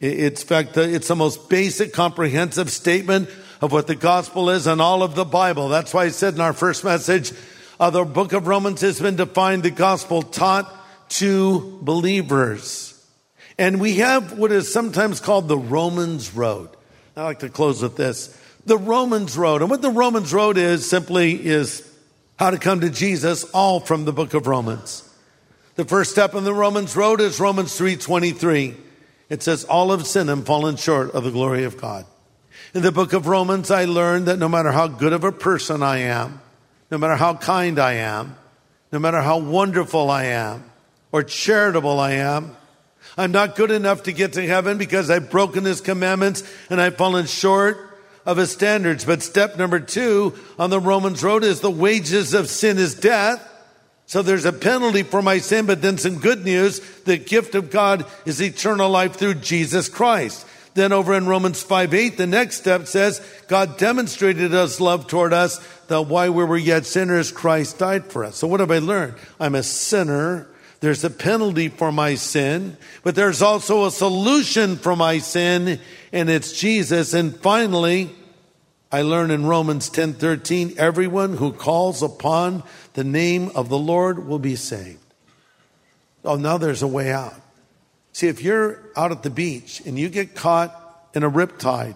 It's, 0.00 0.42
in 0.42 0.48
fact, 0.48 0.76
it's 0.76 1.08
the 1.08 1.16
most 1.16 1.48
basic, 1.48 1.92
comprehensive 1.92 2.70
statement 2.70 3.28
of 3.60 3.72
what 3.72 3.86
the 3.86 3.94
gospel 3.94 4.48
is 4.50 4.66
and 4.66 4.80
all 4.80 5.02
of 5.02 5.14
the 5.14 5.24
Bible. 5.24 5.68
That's 5.68 5.92
why 5.92 6.04
I 6.04 6.08
said 6.08 6.34
in 6.34 6.40
our 6.40 6.54
first 6.54 6.84
message, 6.84 7.32
uh, 7.78 7.90
the 7.90 8.04
book 8.04 8.32
of 8.32 8.46
Romans 8.46 8.80
has 8.80 9.00
been 9.00 9.16
defined 9.16 9.62
the 9.62 9.70
gospel 9.70 10.22
taught 10.22 10.74
to 11.10 11.78
believers. 11.82 12.86
And 13.58 13.80
we 13.80 13.96
have 13.96 14.38
what 14.38 14.52
is 14.52 14.72
sometimes 14.72 15.20
called 15.20 15.48
the 15.48 15.58
Romans 15.58 16.34
Road. 16.34 16.70
I 17.20 17.24
like 17.24 17.40
to 17.40 17.50
close 17.50 17.82
with 17.82 17.98
this. 17.98 18.34
The 18.64 18.78
Romans 18.78 19.36
Road. 19.36 19.60
And 19.60 19.70
what 19.70 19.82
the 19.82 19.90
Romans 19.90 20.32
Road 20.32 20.56
is 20.56 20.88
simply 20.88 21.34
is 21.34 21.86
how 22.38 22.50
to 22.50 22.56
come 22.56 22.80
to 22.80 22.88
Jesus, 22.88 23.44
all 23.52 23.78
from 23.78 24.06
the 24.06 24.12
book 24.12 24.32
of 24.32 24.46
Romans. 24.46 25.06
The 25.74 25.84
first 25.84 26.12
step 26.12 26.34
in 26.34 26.44
the 26.44 26.54
Romans 26.54 26.96
Road 26.96 27.20
is 27.20 27.38
Romans 27.38 27.78
3.23. 27.78 28.74
It 29.28 29.42
says, 29.42 29.64
all 29.64 29.90
have 29.90 30.06
sinned 30.06 30.30
and 30.30 30.46
fallen 30.46 30.76
short 30.76 31.10
of 31.10 31.24
the 31.24 31.30
glory 31.30 31.64
of 31.64 31.78
God. 31.78 32.06
In 32.72 32.80
the 32.80 32.90
book 32.90 33.12
of 33.12 33.26
Romans, 33.26 33.70
I 33.70 33.84
learned 33.84 34.24
that 34.24 34.38
no 34.38 34.48
matter 34.48 34.72
how 34.72 34.88
good 34.88 35.12
of 35.12 35.22
a 35.22 35.30
person 35.30 35.82
I 35.82 35.98
am, 35.98 36.40
no 36.90 36.96
matter 36.96 37.16
how 37.16 37.34
kind 37.34 37.78
I 37.78 37.96
am, 37.96 38.34
no 38.92 38.98
matter 38.98 39.20
how 39.20 39.36
wonderful 39.36 40.10
I 40.10 40.24
am, 40.24 40.64
or 41.12 41.22
charitable 41.22 42.00
I 42.00 42.12
am, 42.12 42.56
I'm 43.16 43.32
not 43.32 43.56
good 43.56 43.70
enough 43.70 44.04
to 44.04 44.12
get 44.12 44.34
to 44.34 44.46
heaven 44.46 44.78
because 44.78 45.10
I've 45.10 45.30
broken 45.30 45.64
his 45.64 45.80
commandments 45.80 46.42
and 46.68 46.80
I've 46.80 46.96
fallen 46.96 47.26
short 47.26 47.90
of 48.24 48.36
his 48.36 48.50
standards. 48.50 49.04
But 49.04 49.22
step 49.22 49.56
number 49.56 49.80
two 49.80 50.34
on 50.58 50.70
the 50.70 50.80
Romans 50.80 51.22
road 51.22 51.44
is 51.44 51.60
the 51.60 51.70
wages 51.70 52.34
of 52.34 52.48
sin 52.48 52.78
is 52.78 52.94
death. 52.94 53.46
So 54.06 54.22
there's 54.22 54.44
a 54.44 54.52
penalty 54.52 55.04
for 55.04 55.22
my 55.22 55.38
sin, 55.38 55.66
but 55.66 55.82
then 55.82 55.96
some 55.96 56.18
good 56.18 56.44
news. 56.44 56.80
The 57.04 57.16
gift 57.16 57.54
of 57.54 57.70
God 57.70 58.06
is 58.26 58.42
eternal 58.42 58.90
life 58.90 59.14
through 59.14 59.34
Jesus 59.34 59.88
Christ. 59.88 60.46
Then 60.74 60.92
over 60.92 61.14
in 61.14 61.26
Romans 61.26 61.62
5 61.62 61.94
8, 61.94 62.16
the 62.16 62.26
next 62.26 62.56
step 62.56 62.86
says, 62.86 63.20
God 63.48 63.78
demonstrated 63.78 64.52
his 64.52 64.80
love 64.80 65.06
toward 65.06 65.32
us 65.32 65.58
that 65.88 66.02
while 66.02 66.32
we 66.32 66.44
were 66.44 66.56
yet 66.56 66.86
sinners, 66.86 67.32
Christ 67.32 67.78
died 67.78 68.06
for 68.06 68.24
us. 68.24 68.36
So 68.36 68.46
what 68.46 68.60
have 68.60 68.70
I 68.70 68.78
learned? 68.78 69.14
I'm 69.38 69.54
a 69.54 69.62
sinner. 69.62 70.48
There's 70.80 71.04
a 71.04 71.10
penalty 71.10 71.68
for 71.68 71.92
my 71.92 72.14
sin, 72.14 72.78
but 73.02 73.14
there's 73.14 73.42
also 73.42 73.84
a 73.84 73.90
solution 73.90 74.76
for 74.76 74.96
my 74.96 75.18
sin, 75.18 75.78
and 76.10 76.30
it's 76.30 76.58
Jesus. 76.58 77.12
And 77.12 77.36
finally, 77.36 78.10
I 78.90 79.02
learn 79.02 79.30
in 79.30 79.44
Romans 79.44 79.90
10:13, 79.90 80.74
everyone 80.78 81.36
who 81.36 81.52
calls 81.52 82.02
upon 82.02 82.62
the 82.94 83.04
name 83.04 83.50
of 83.54 83.68
the 83.68 83.78
Lord 83.78 84.26
will 84.26 84.38
be 84.38 84.56
saved. 84.56 84.98
Oh, 86.24 86.36
now 86.36 86.56
there's 86.56 86.82
a 86.82 86.88
way 86.88 87.12
out. 87.12 87.40
See, 88.12 88.28
if 88.28 88.42
you're 88.42 88.80
out 88.96 89.12
at 89.12 89.22
the 89.22 89.30
beach 89.30 89.82
and 89.86 89.98
you 89.98 90.08
get 90.08 90.34
caught 90.34 90.74
in 91.14 91.22
a 91.22 91.30
riptide, 91.30 91.94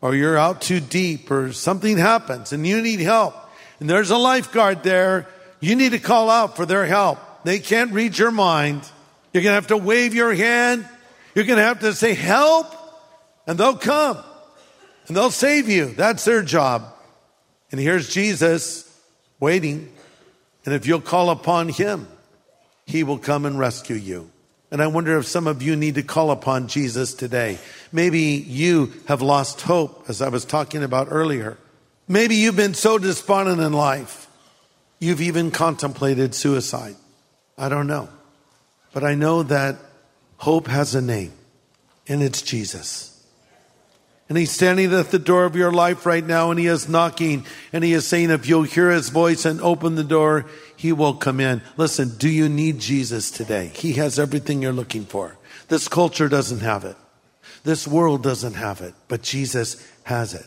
or 0.00 0.14
you're 0.14 0.36
out 0.36 0.60
too 0.60 0.80
deep, 0.80 1.30
or 1.30 1.52
something 1.52 1.96
happens 1.96 2.52
and 2.52 2.66
you 2.66 2.82
need 2.82 3.00
help, 3.00 3.34
and 3.80 3.88
there's 3.88 4.10
a 4.10 4.18
lifeguard 4.18 4.82
there, 4.82 5.26
you 5.60 5.74
need 5.76 5.92
to 5.92 5.98
call 5.98 6.28
out 6.28 6.56
for 6.56 6.66
their 6.66 6.86
help. 6.86 7.18
They 7.46 7.60
can't 7.60 7.92
read 7.92 8.18
your 8.18 8.32
mind. 8.32 8.82
You're 9.32 9.44
going 9.44 9.52
to 9.52 9.54
have 9.54 9.68
to 9.68 9.76
wave 9.76 10.16
your 10.16 10.34
hand. 10.34 10.84
You're 11.32 11.44
going 11.44 11.58
to 11.58 11.64
have 11.64 11.78
to 11.78 11.94
say, 11.94 12.12
help, 12.12 12.66
and 13.46 13.56
they'll 13.56 13.76
come 13.76 14.18
and 15.06 15.16
they'll 15.16 15.30
save 15.30 15.68
you. 15.68 15.86
That's 15.86 16.24
their 16.24 16.42
job. 16.42 16.92
And 17.70 17.80
here's 17.80 18.12
Jesus 18.12 18.92
waiting. 19.38 19.92
And 20.64 20.74
if 20.74 20.88
you'll 20.88 21.00
call 21.00 21.30
upon 21.30 21.68
him, 21.68 22.08
he 22.84 23.04
will 23.04 23.18
come 23.18 23.46
and 23.46 23.56
rescue 23.56 23.94
you. 23.94 24.28
And 24.72 24.82
I 24.82 24.88
wonder 24.88 25.16
if 25.16 25.26
some 25.26 25.46
of 25.46 25.62
you 25.62 25.76
need 25.76 25.94
to 25.94 26.02
call 26.02 26.32
upon 26.32 26.66
Jesus 26.66 27.14
today. 27.14 27.58
Maybe 27.92 28.20
you 28.20 28.92
have 29.06 29.22
lost 29.22 29.60
hope, 29.60 30.06
as 30.08 30.20
I 30.20 30.30
was 30.30 30.44
talking 30.44 30.82
about 30.82 31.06
earlier. 31.12 31.58
Maybe 32.08 32.34
you've 32.34 32.56
been 32.56 32.74
so 32.74 32.98
despondent 32.98 33.60
in 33.60 33.72
life, 33.72 34.26
you've 34.98 35.20
even 35.20 35.52
contemplated 35.52 36.34
suicide. 36.34 36.96
I 37.58 37.68
don't 37.68 37.86
know. 37.86 38.08
But 38.92 39.04
I 39.04 39.14
know 39.14 39.42
that 39.44 39.76
hope 40.38 40.68
has 40.68 40.94
a 40.94 41.02
name, 41.02 41.32
and 42.08 42.22
it's 42.22 42.42
Jesus. 42.42 43.12
And 44.28 44.36
he's 44.36 44.50
standing 44.50 44.92
at 44.92 45.10
the 45.10 45.18
door 45.18 45.44
of 45.44 45.54
your 45.54 45.70
life 45.70 46.04
right 46.04 46.24
now, 46.24 46.50
and 46.50 46.58
he 46.58 46.66
is 46.66 46.88
knocking, 46.88 47.46
and 47.72 47.84
he 47.84 47.92
is 47.92 48.06
saying, 48.06 48.30
if 48.30 48.48
you'll 48.48 48.64
hear 48.64 48.90
his 48.90 49.08
voice 49.08 49.44
and 49.44 49.60
open 49.60 49.94
the 49.94 50.02
door, 50.02 50.46
he 50.76 50.92
will 50.92 51.14
come 51.14 51.38
in. 51.40 51.62
Listen, 51.76 52.16
do 52.16 52.28
you 52.28 52.48
need 52.48 52.80
Jesus 52.80 53.30
today? 53.30 53.70
He 53.74 53.92
has 53.94 54.18
everything 54.18 54.62
you're 54.62 54.72
looking 54.72 55.04
for. 55.04 55.36
This 55.68 55.88
culture 55.88 56.28
doesn't 56.28 56.60
have 56.60 56.84
it. 56.84 56.96
This 57.62 57.86
world 57.86 58.22
doesn't 58.22 58.54
have 58.54 58.80
it, 58.80 58.94
but 59.08 59.22
Jesus 59.22 59.86
has 60.04 60.34
it. 60.34 60.46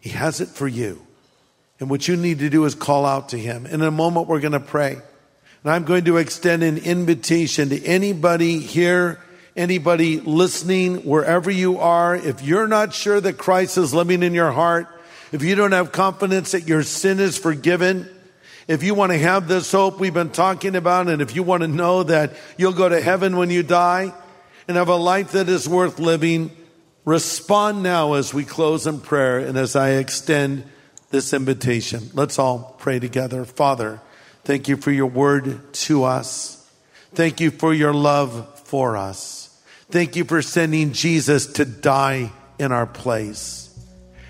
He 0.00 0.10
has 0.10 0.40
it 0.40 0.48
for 0.48 0.68
you. 0.68 1.06
And 1.80 1.88
what 1.88 2.08
you 2.08 2.16
need 2.16 2.40
to 2.40 2.50
do 2.50 2.64
is 2.64 2.74
call 2.74 3.06
out 3.06 3.30
to 3.30 3.38
him. 3.38 3.66
In 3.66 3.82
a 3.82 3.90
moment, 3.90 4.28
we're 4.28 4.40
going 4.40 4.52
to 4.52 4.60
pray. 4.60 4.98
And 5.64 5.72
I'm 5.72 5.84
going 5.84 6.04
to 6.04 6.16
extend 6.16 6.62
an 6.62 6.78
invitation 6.78 7.70
to 7.70 7.84
anybody 7.84 8.58
here 8.60 9.18
anybody 9.58 10.20
listening, 10.20 10.98
wherever 10.98 11.50
you 11.50 11.78
are, 11.78 12.14
if 12.14 12.42
you're 12.42 12.68
not 12.68 12.94
sure 12.94 13.20
that 13.20 13.36
Christ 13.36 13.76
is 13.76 13.92
living 13.92 14.22
in 14.22 14.32
your 14.32 14.52
heart, 14.52 14.86
if 15.32 15.42
you 15.42 15.56
don't 15.56 15.72
have 15.72 15.90
confidence 15.90 16.52
that 16.52 16.66
your 16.66 16.84
sin 16.84 17.18
is 17.18 17.36
forgiven, 17.36 18.08
if 18.68 18.82
you 18.82 18.94
want 18.94 19.12
to 19.12 19.18
have 19.18 19.48
this 19.48 19.72
hope 19.72 19.98
we've 19.98 20.14
been 20.14 20.30
talking 20.30 20.76
about, 20.76 21.08
and 21.08 21.20
if 21.20 21.34
you 21.34 21.42
want 21.42 21.62
to 21.62 21.68
know 21.68 22.04
that 22.04 22.34
you'll 22.56 22.72
go 22.72 22.88
to 22.88 23.00
heaven 23.00 23.36
when 23.36 23.50
you 23.50 23.62
die 23.62 24.14
and 24.68 24.76
have 24.76 24.88
a 24.88 24.94
life 24.94 25.32
that 25.32 25.48
is 25.48 25.68
worth 25.68 25.98
living, 25.98 26.50
respond 27.04 27.82
now 27.82 28.14
as 28.14 28.32
we 28.32 28.44
close 28.44 28.86
in 28.86 29.00
prayer 29.00 29.38
and 29.38 29.58
as 29.58 29.74
I 29.74 29.90
extend 29.92 30.64
this 31.10 31.32
invitation. 31.32 32.10
Let's 32.14 32.38
all 32.38 32.76
pray 32.78 33.00
together. 33.00 33.44
Father, 33.44 34.00
thank 34.48 34.66
you 34.66 34.78
for 34.78 34.90
your 34.90 35.06
word 35.08 35.74
to 35.74 36.04
us. 36.04 36.66
Thank 37.12 37.38
you 37.38 37.50
for 37.50 37.74
your 37.74 37.92
love 37.92 38.58
for 38.64 38.96
us. 38.96 39.62
Thank 39.90 40.16
you 40.16 40.24
for 40.24 40.40
sending 40.40 40.94
Jesus 40.94 41.44
to 41.52 41.66
die 41.66 42.32
in 42.58 42.72
our 42.72 42.86
place. 42.86 43.78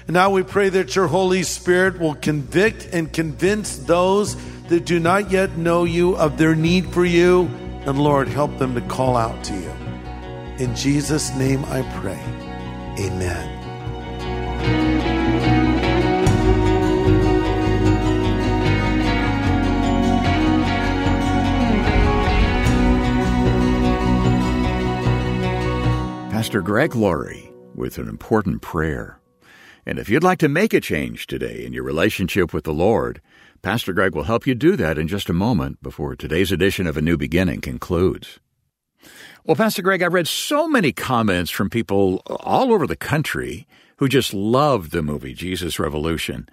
And 0.09 0.15
now 0.15 0.31
we 0.31 0.43
pray 0.43 0.71
that 0.71 0.97
your 0.97 1.07
Holy 1.07 1.45
Spirit 1.45 2.01
will 2.01 2.17
convict 2.17 2.89
and 2.93 3.13
convince 3.13 3.77
those 3.77 4.35
that 4.65 4.85
do 4.87 4.99
not 4.99 5.31
yet 5.31 5.57
know 5.57 5.85
you 5.85 6.17
of 6.17 6.37
their 6.37 6.57
need 6.57 6.93
for 6.93 7.05
you. 7.05 7.43
And 7.87 8.03
Lord, 8.03 8.27
help 8.27 8.59
them 8.59 8.75
to 8.75 8.81
call 8.81 9.17
out 9.17 9.45
to 9.45 9.55
you. 9.55 9.71
In 10.59 10.75
Jesus' 10.75 11.33
name 11.37 11.65
I 11.67 11.83
pray. 12.01 12.21
Amen. 13.07 14.98
Pastor 26.49 26.63
Greg 26.63 26.97
Laurie 26.97 27.53
with 27.75 27.99
an 27.99 28.09
important 28.09 28.63
prayer. 28.63 29.21
And 29.85 29.99
if 29.99 30.09
you'd 30.09 30.25
like 30.25 30.39
to 30.39 30.49
make 30.49 30.73
a 30.73 30.81
change 30.81 31.27
today 31.27 31.63
in 31.63 31.75
your 31.75 31.83
relationship 31.83 32.55
with 32.55 32.65
the 32.65 32.73
Lord, 32.73 33.21
Pastor 33.61 33.93
Greg 33.93 34.15
will 34.15 34.23
help 34.23 34.47
you 34.47 34.55
do 34.55 34.75
that 34.77 34.97
in 34.97 35.09
just 35.09 35.29
a 35.29 35.35
moment 35.35 35.83
before 35.83 36.17
today's 36.17 36.51
edition 36.51 36.87
of 36.87 36.97
A 36.97 37.03
New 37.03 37.19
Beginning 37.19 37.61
concludes. 37.61 38.41
Well, 39.45 39.57
Pastor 39.57 39.83
Greg, 39.83 40.03
I've 40.03 40.15
read 40.15 40.27
so 40.27 40.67
many 40.67 40.91
comments 40.91 41.51
from 41.51 41.69
people 41.69 42.23
all 42.27 42.73
over 42.73 42.87
the 42.87 42.97
country 42.97 43.67
who 43.99 44.09
just 44.09 44.33
loved 44.33 44.93
the 44.93 45.03
movie 45.03 45.35
Jesus 45.35 45.79
Revolution. 45.79 46.49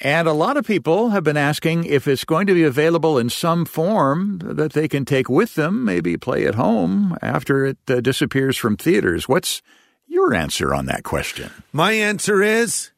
And 0.00 0.28
a 0.28 0.32
lot 0.32 0.56
of 0.56 0.66
people 0.66 1.10
have 1.10 1.24
been 1.24 1.36
asking 1.36 1.84
if 1.84 2.06
it's 2.06 2.24
going 2.24 2.46
to 2.48 2.54
be 2.54 2.64
available 2.64 3.18
in 3.18 3.30
some 3.30 3.64
form 3.64 4.40
that 4.42 4.74
they 4.74 4.88
can 4.88 5.04
take 5.04 5.28
with 5.28 5.54
them, 5.54 5.84
maybe 5.84 6.16
play 6.16 6.46
at 6.46 6.54
home 6.54 7.16
after 7.22 7.64
it 7.64 7.78
uh, 7.88 8.00
disappears 8.00 8.56
from 8.56 8.76
theaters. 8.76 9.28
What's 9.28 9.62
your 10.06 10.34
answer 10.34 10.74
on 10.74 10.86
that 10.86 11.02
question? 11.02 11.50
My 11.72 11.92
answer 11.92 12.42
is 12.42 12.90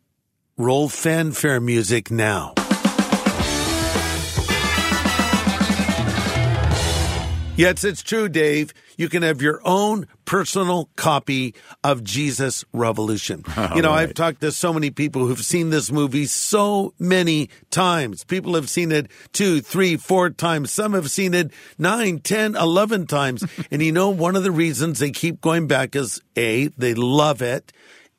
roll 0.57 0.88
fanfare 0.88 1.61
music 1.61 2.11
now. 2.11 2.55
Yes, 7.59 7.83
it's 7.83 8.05
true, 8.05 8.29
Dave. 8.29 8.72
You 8.96 9.09
can 9.09 9.24
have 9.24 9.42
your 9.42 9.61
own 9.64 10.07
personal 10.29 10.91
copy 10.95 11.55
of 11.83 12.05
Jesus 12.05 12.62
Revolution. 12.75 13.43
you 13.75 13.81
know, 13.81 13.88
right. 13.88 14.03
I've 14.03 14.14
talked 14.14 14.43
to 14.43 14.53
so 14.53 14.75
many 14.75 14.91
people 14.91 15.27
who've 15.27 15.43
seen 15.43 15.71
this 15.71 15.91
movie 15.91 16.27
so 16.27 16.93
many 16.99 17.49
times. 17.71 18.25
People 18.25 18.55
have 18.55 18.69
seen 18.69 18.93
it 18.93 19.11
two, 19.33 19.62
three, 19.62 19.97
four 19.97 20.29
times. 20.29 20.71
Some 20.71 20.93
have 20.93 21.11
seen 21.11 21.33
it 21.33 21.51
nine, 21.79 22.19
ten, 22.19 22.57
eleven 22.57 23.07
times. 23.07 23.43
and 23.71 23.81
you 23.81 23.91
know, 23.91 24.11
one 24.11 24.37
of 24.37 24.43
the 24.43 24.51
reasons 24.51 24.99
they 24.99 25.12
keep 25.12 25.41
going 25.41 25.67
back 25.67 25.97
is 25.97 26.21
A, 26.37 26.69
they 26.77 26.93
love 26.93 27.41
it. 27.41 27.73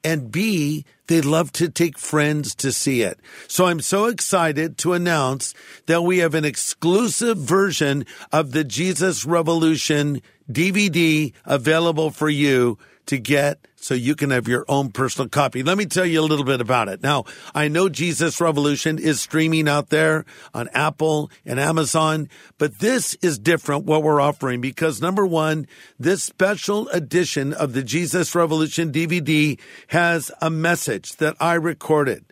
And 0.09 0.31
B, 0.31 0.85
they 1.05 1.21
love 1.21 1.51
to 1.51 1.69
take 1.69 1.99
friends 1.99 2.55
to 2.55 2.71
see 2.71 3.03
it. 3.03 3.19
So 3.47 3.67
I'm 3.67 3.79
so 3.79 4.05
excited 4.05 4.75
to 4.79 4.93
announce 4.93 5.53
that 5.85 6.01
we 6.01 6.17
have 6.17 6.33
an 6.33 6.45
exclusive 6.45 7.37
version 7.37 8.07
of 8.31 8.51
the 8.51 8.63
Jesus 8.63 9.23
Revolution 9.23 10.23
DVD 10.51 11.31
available 11.45 12.09
for 12.09 12.27
you 12.27 12.79
to 13.09 13.17
get 13.17 13.67
so 13.75 13.95
you 13.95 14.15
can 14.15 14.29
have 14.29 14.47
your 14.47 14.65
own 14.67 14.91
personal 14.91 15.27
copy. 15.27 15.63
Let 15.63 15.79
me 15.79 15.87
tell 15.87 16.05
you 16.05 16.21
a 16.21 16.29
little 16.29 16.45
bit 16.45 16.61
about 16.61 16.89
it. 16.89 17.01
Now, 17.01 17.23
I 17.55 17.67
know 17.67 17.89
Jesus 17.89 18.39
Revolution 18.39 18.99
is 18.99 19.19
streaming 19.19 19.67
out 19.67 19.89
there 19.89 20.25
on 20.53 20.69
Apple 20.75 21.31
and 21.43 21.59
Amazon, 21.59 22.29
but 22.59 22.77
this 22.77 23.15
is 23.23 23.39
different 23.39 23.85
what 23.85 24.03
we're 24.03 24.21
offering 24.21 24.61
because 24.61 25.01
number 25.01 25.25
one, 25.25 25.65
this 25.97 26.21
special 26.21 26.87
edition 26.89 27.51
of 27.51 27.73
the 27.73 27.81
Jesus 27.81 28.35
Revolution 28.35 28.91
DVD 28.91 29.59
has 29.87 30.31
a 30.39 30.51
message 30.51 31.15
that 31.15 31.35
I 31.39 31.55
recorded 31.55 32.25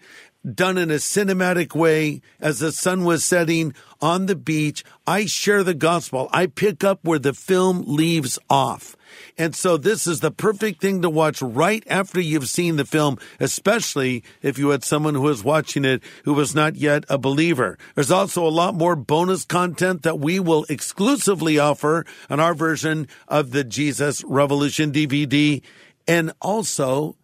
done 0.54 0.78
in 0.78 0.92
a 0.92 0.96
cinematic 0.96 1.74
way 1.74 2.22
as 2.40 2.60
the 2.60 2.72
sun 2.72 3.04
was 3.04 3.24
setting 3.24 3.74
on 4.00 4.28
the 4.28 4.36
beach. 4.36 4.84
I 5.08 5.26
share 5.26 5.64
the 5.64 5.74
gospel. 5.74 6.30
I 6.32 6.46
pick 6.46 6.84
up 6.84 7.00
where 7.04 7.20
the 7.20 7.34
film 7.34 7.84
leaves 7.88 8.38
off. 8.48 8.97
And 9.38 9.56
so 9.56 9.78
this 9.78 10.08
is 10.08 10.20
the 10.20 10.32
perfect 10.32 10.82
thing 10.82 11.02
to 11.02 11.10
watch 11.10 11.42
right 11.42 11.84
after 11.88 12.20
you've 12.20 12.50
seen 12.50 12.76
the 12.76 12.86
film, 12.86 13.18
especially 13.40 14.24
if 14.42 14.58
you 14.58 14.70
had 14.70 14.84
someone 14.84 15.16
who 15.16 15.22
was 15.22 15.44
watching 15.44 15.86
it 15.86 16.04
who 16.26 16.34
was 16.34 16.56
not 16.56 16.76
yet 16.76 17.06
a 17.10 17.18
believer. 17.18 17.78
There's 17.96 18.12
also 18.12 18.46
a 18.46 18.50
lot 18.50 18.76
more 18.76 18.96
bonus 18.96 19.46
content 19.46 20.04
that 20.04 20.20
we 20.20 20.40
will 20.40 20.66
exclusively 20.70 21.60
offer 21.60 22.06
on 22.30 22.40
our 22.40 22.54
version 22.54 23.08
of 23.28 23.52
the 23.52 23.64
Jesus 23.64 24.24
Revolution 24.24 24.92
DVD. 24.92 25.62
And 26.08 26.32
also, 26.42 27.16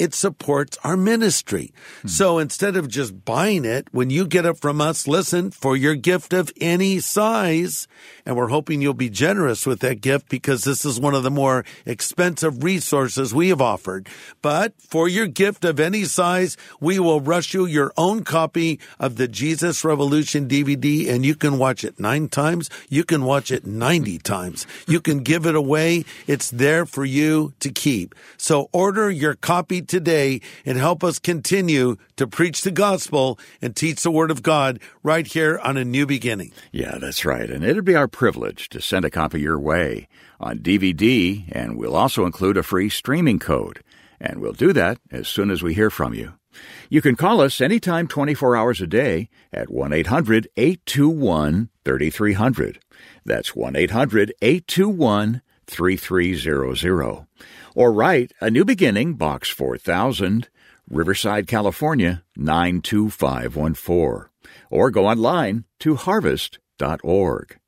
it 0.00 0.14
supports 0.14 0.78
our 0.82 0.96
ministry. 0.96 1.74
Hmm. 2.00 2.08
So 2.08 2.38
instead 2.38 2.74
of 2.74 2.88
just 2.88 3.26
buying 3.26 3.66
it, 3.66 3.86
when 3.92 4.08
you 4.08 4.26
get 4.26 4.46
it 4.46 4.56
from 4.56 4.80
us, 4.80 5.06
listen 5.06 5.50
for 5.50 5.76
your 5.76 5.94
gift 5.94 6.32
of 6.32 6.50
any 6.58 7.00
size. 7.00 7.86
And 8.24 8.34
we're 8.34 8.48
hoping 8.48 8.80
you'll 8.80 8.94
be 8.94 9.10
generous 9.10 9.66
with 9.66 9.80
that 9.80 10.00
gift 10.00 10.30
because 10.30 10.64
this 10.64 10.86
is 10.86 10.98
one 10.98 11.14
of 11.14 11.22
the 11.22 11.30
more 11.30 11.66
expensive 11.84 12.64
resources 12.64 13.34
we 13.34 13.50
have 13.50 13.60
offered. 13.60 14.08
But 14.40 14.72
for 14.80 15.06
your 15.06 15.26
gift 15.26 15.66
of 15.66 15.78
any 15.78 16.04
size, 16.04 16.56
we 16.80 16.98
will 16.98 17.20
rush 17.20 17.52
you 17.52 17.66
your 17.66 17.92
own 17.98 18.24
copy 18.24 18.80
of 18.98 19.16
the 19.16 19.28
Jesus 19.28 19.84
Revolution 19.84 20.48
DVD 20.48 21.10
and 21.10 21.26
you 21.26 21.34
can 21.34 21.58
watch 21.58 21.84
it 21.84 22.00
nine 22.00 22.28
times. 22.28 22.70
You 22.88 23.04
can 23.04 23.24
watch 23.24 23.50
it 23.50 23.66
90 23.66 24.16
times. 24.20 24.66
You 24.86 25.02
can 25.02 25.18
give 25.18 25.44
it 25.44 25.54
away. 25.54 26.06
It's 26.26 26.50
there 26.50 26.86
for 26.86 27.04
you 27.04 27.52
to 27.60 27.70
keep. 27.70 28.14
So 28.38 28.70
order 28.72 29.10
your 29.10 29.34
copy 29.34 29.82
today 29.90 30.40
and 30.64 30.78
help 30.78 31.04
us 31.04 31.18
continue 31.18 31.96
to 32.16 32.26
preach 32.26 32.62
the 32.62 32.70
gospel 32.70 33.38
and 33.60 33.76
teach 33.76 34.02
the 34.02 34.10
word 34.10 34.30
of 34.30 34.42
God 34.42 34.80
right 35.02 35.26
here 35.26 35.60
on 35.62 35.76
a 35.76 35.84
new 35.84 36.06
beginning. 36.06 36.52
Yeah, 36.72 36.96
that's 36.98 37.26
right. 37.26 37.50
And 37.50 37.62
it'd 37.62 37.84
be 37.84 37.96
our 37.96 38.08
privilege 38.08 38.70
to 38.70 38.80
send 38.80 39.04
a 39.04 39.10
copy 39.10 39.40
your 39.40 39.58
way 39.58 40.08
on 40.38 40.60
DVD, 40.60 41.44
and 41.52 41.76
we'll 41.76 41.96
also 41.96 42.24
include 42.24 42.56
a 42.56 42.62
free 42.62 42.88
streaming 42.88 43.38
code. 43.38 43.82
And 44.18 44.40
we'll 44.40 44.52
do 44.52 44.72
that 44.72 44.98
as 45.10 45.28
soon 45.28 45.50
as 45.50 45.62
we 45.62 45.74
hear 45.74 45.90
from 45.90 46.14
you. 46.14 46.34
You 46.88 47.00
can 47.00 47.16
call 47.16 47.40
us 47.40 47.60
anytime 47.60 48.08
24 48.08 48.56
hours 48.56 48.80
a 48.80 48.86
day 48.86 49.28
at 49.52 49.70
1 49.70 49.92
800 49.92 50.48
821 50.56 51.68
3300. 51.84 52.80
That's 53.24 53.54
1 53.54 53.76
800 53.76 54.34
821 54.42 55.42
3300. 55.70 57.26
Or 57.74 57.92
write 57.92 58.32
A 58.40 58.50
New 58.50 58.64
Beginning, 58.64 59.14
Box 59.14 59.48
4000, 59.48 60.48
Riverside, 60.88 61.46
California 61.46 62.22
92514. 62.36 64.28
Or 64.70 64.90
go 64.90 65.06
online 65.06 65.64
to 65.78 65.94
harvest.org. 65.96 67.58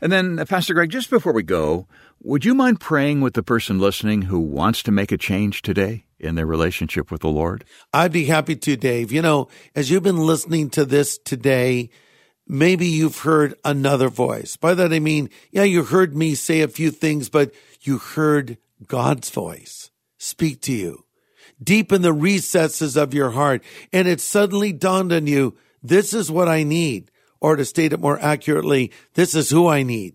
And 0.00 0.12
then, 0.12 0.38
uh, 0.38 0.44
Pastor 0.44 0.74
Greg, 0.74 0.90
just 0.90 1.08
before 1.08 1.32
we 1.32 1.42
go, 1.42 1.86
would 2.22 2.44
you 2.44 2.54
mind 2.54 2.80
praying 2.80 3.20
with 3.20 3.34
the 3.34 3.42
person 3.42 3.78
listening 3.78 4.22
who 4.22 4.40
wants 4.40 4.82
to 4.82 4.92
make 4.92 5.12
a 5.12 5.18
change 5.18 5.62
today 5.62 6.04
in 6.18 6.34
their 6.34 6.46
relationship 6.46 7.10
with 7.10 7.20
the 7.22 7.28
Lord? 7.28 7.64
I'd 7.92 8.12
be 8.12 8.24
happy 8.24 8.56
to, 8.56 8.76
Dave. 8.76 9.12
You 9.12 9.22
know, 9.22 9.48
as 9.74 9.90
you've 9.90 10.02
been 10.02 10.26
listening 10.26 10.70
to 10.70 10.84
this 10.84 11.18
today, 11.18 11.90
maybe 12.46 12.86
you've 12.86 13.20
heard 13.20 13.54
another 13.64 14.08
voice. 14.08 14.56
By 14.56 14.74
that 14.74 14.92
I 14.92 14.98
mean, 14.98 15.30
yeah, 15.50 15.64
you 15.64 15.84
heard 15.84 16.16
me 16.16 16.34
say 16.34 16.60
a 16.60 16.68
few 16.68 16.90
things, 16.90 17.28
but 17.28 17.52
you 17.80 17.98
heard 17.98 18.58
God's 18.86 19.30
voice 19.30 19.90
speak 20.18 20.60
to 20.62 20.72
you 20.72 21.06
deep 21.62 21.92
in 21.92 22.02
the 22.02 22.12
recesses 22.12 22.96
of 22.96 23.14
your 23.14 23.30
heart. 23.30 23.62
And 23.92 24.06
it 24.08 24.20
suddenly 24.20 24.72
dawned 24.72 25.12
on 25.12 25.26
you, 25.26 25.56
this 25.82 26.12
is 26.12 26.30
what 26.30 26.48
I 26.48 26.62
need. 26.62 27.10
Or 27.40 27.56
to 27.56 27.64
state 27.64 27.92
it 27.92 28.00
more 28.00 28.18
accurately, 28.18 28.92
this 29.14 29.34
is 29.34 29.50
who 29.50 29.68
I 29.68 29.82
need. 29.82 30.14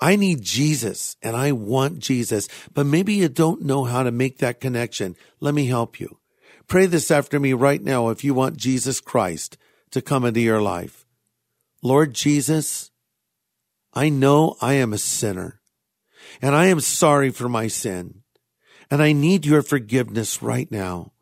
I 0.00 0.16
need 0.16 0.42
Jesus 0.42 1.16
and 1.22 1.36
I 1.36 1.52
want 1.52 1.98
Jesus, 1.98 2.48
but 2.72 2.86
maybe 2.86 3.14
you 3.14 3.28
don't 3.28 3.62
know 3.62 3.84
how 3.84 4.02
to 4.02 4.10
make 4.10 4.38
that 4.38 4.60
connection. 4.60 5.16
Let 5.40 5.54
me 5.54 5.66
help 5.66 6.00
you. 6.00 6.18
Pray 6.66 6.86
this 6.86 7.10
after 7.10 7.38
me 7.38 7.52
right 7.52 7.82
now 7.82 8.08
if 8.08 8.24
you 8.24 8.32
want 8.32 8.56
Jesus 8.56 9.00
Christ 9.00 9.58
to 9.90 10.00
come 10.00 10.24
into 10.24 10.40
your 10.40 10.62
life. 10.62 11.01
Lord 11.82 12.14
Jesus, 12.14 12.90
I 13.92 14.08
know 14.08 14.56
I 14.60 14.74
am 14.74 14.92
a 14.92 14.98
sinner 14.98 15.60
And 16.40 16.54
I 16.54 16.66
am 16.66 16.80
sorry 16.80 17.30
for 17.30 17.48
my 17.48 17.66
sin. 17.66 18.22
And 18.90 19.02
I 19.02 19.12
need 19.12 19.44
your 19.44 19.62
forgiveness 19.62 20.42
right 20.42 20.70
now. 20.70 21.12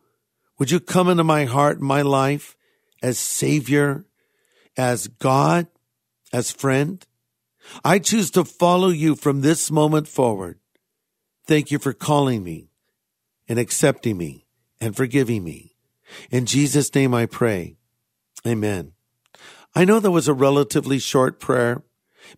Would 0.58 0.70
you 0.70 0.80
come 0.80 1.08
into 1.08 1.24
my 1.24 1.44
heart 1.46 1.78
and 1.78 1.86
my 1.86 2.02
life 2.02 2.56
as 3.02 3.18
Savior, 3.18 4.04
as 4.76 5.08
God, 5.08 5.66
as 6.32 6.52
friend? 6.52 7.04
I 7.84 7.98
choose 7.98 8.30
to 8.32 8.44
follow 8.44 8.88
you 8.88 9.14
from 9.14 9.40
this 9.40 9.70
moment 9.70 10.08
forward. 10.08 10.58
Thank 11.46 11.70
you 11.70 11.78
for 11.78 11.92
calling 11.92 12.42
me 12.42 12.70
and 13.48 13.58
accepting 13.58 14.16
me 14.16 14.46
and 14.80 14.96
forgiving 14.96 15.44
me. 15.44 15.76
In 16.30 16.46
Jesus' 16.46 16.94
name 16.94 17.14
I 17.14 17.26
pray. 17.26 17.76
Amen. 18.46 18.92
I 19.74 19.84
know 19.84 20.00
that 20.00 20.10
was 20.10 20.28
a 20.28 20.34
relatively 20.34 20.98
short 20.98 21.40
prayer. 21.40 21.82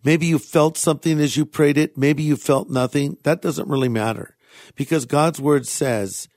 Maybe 0.03 0.25
you 0.25 0.39
felt 0.39 0.77
something 0.77 1.19
as 1.19 1.35
you 1.35 1.45
prayed 1.45 1.77
it. 1.77 1.97
Maybe 1.97 2.23
you 2.23 2.35
felt 2.35 2.69
nothing. 2.69 3.17
That 3.23 3.41
doesn't 3.41 3.67
really 3.67 3.89
matter 3.89 4.37
because 4.75 5.05
God's 5.05 5.41
word 5.41 5.67
says, 5.67 6.27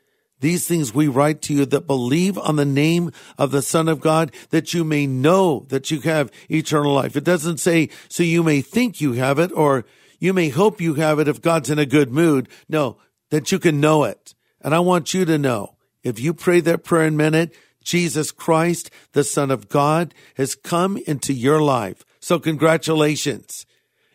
these 0.41 0.67
things 0.67 0.95
we 0.95 1.09
write 1.09 1.41
to 1.43 1.55
you 1.55 1.67
that 1.67 1.87
believe 1.87 2.37
on 2.37 2.57
the 2.57 2.67
name 2.67 3.11
of 3.39 3.51
the 3.51 3.63
Son 3.63 3.89
of 3.89 4.01
God, 4.01 4.33
that 4.51 4.75
you 4.75 4.85
may 4.85 5.07
know 5.07 5.67
that 5.71 5.91
you 5.91 6.01
have 6.03 6.31
eternal 6.51 6.93
life. 6.93 7.17
It 7.17 7.25
doesn't 7.25 7.59
say, 7.59 7.89
so 8.09 8.23
you 8.23 8.43
may 8.43 8.61
think 8.61 9.01
you 9.01 9.15
have 9.15 9.39
it, 9.39 9.51
or 9.53 9.87
you 10.19 10.35
may 10.35 10.51
hope 10.51 10.81
you 10.81 10.95
have 10.95 11.19
it 11.19 11.29
if 11.29 11.41
God's 11.41 11.71
in 11.71 11.79
a 11.79 11.87
good 11.87 12.11
mood. 12.11 12.49
No, 12.69 12.99
that 13.31 13.51
you 13.51 13.59
can 13.59 13.81
know 13.81 14.05
it. 14.05 14.35
And 14.61 14.75
I 14.75 14.81
want 14.81 15.15
you 15.15 15.25
to 15.25 15.39
know, 15.39 15.77
if 16.03 16.21
you 16.21 16.35
pray 16.35 16.61
that 16.61 16.85
prayer 16.85 17.07
in 17.07 17.35
it, 17.35 17.55
Jesus 17.87 18.33
Christ, 18.33 18.91
the 19.13 19.23
Son 19.23 19.53
of 19.53 19.69
God, 19.69 20.13
has 20.35 20.57
come 20.57 20.97
into 21.07 21.33
your 21.33 21.63
life. 21.63 22.05
So 22.19 22.41
congratulations. 22.41 23.65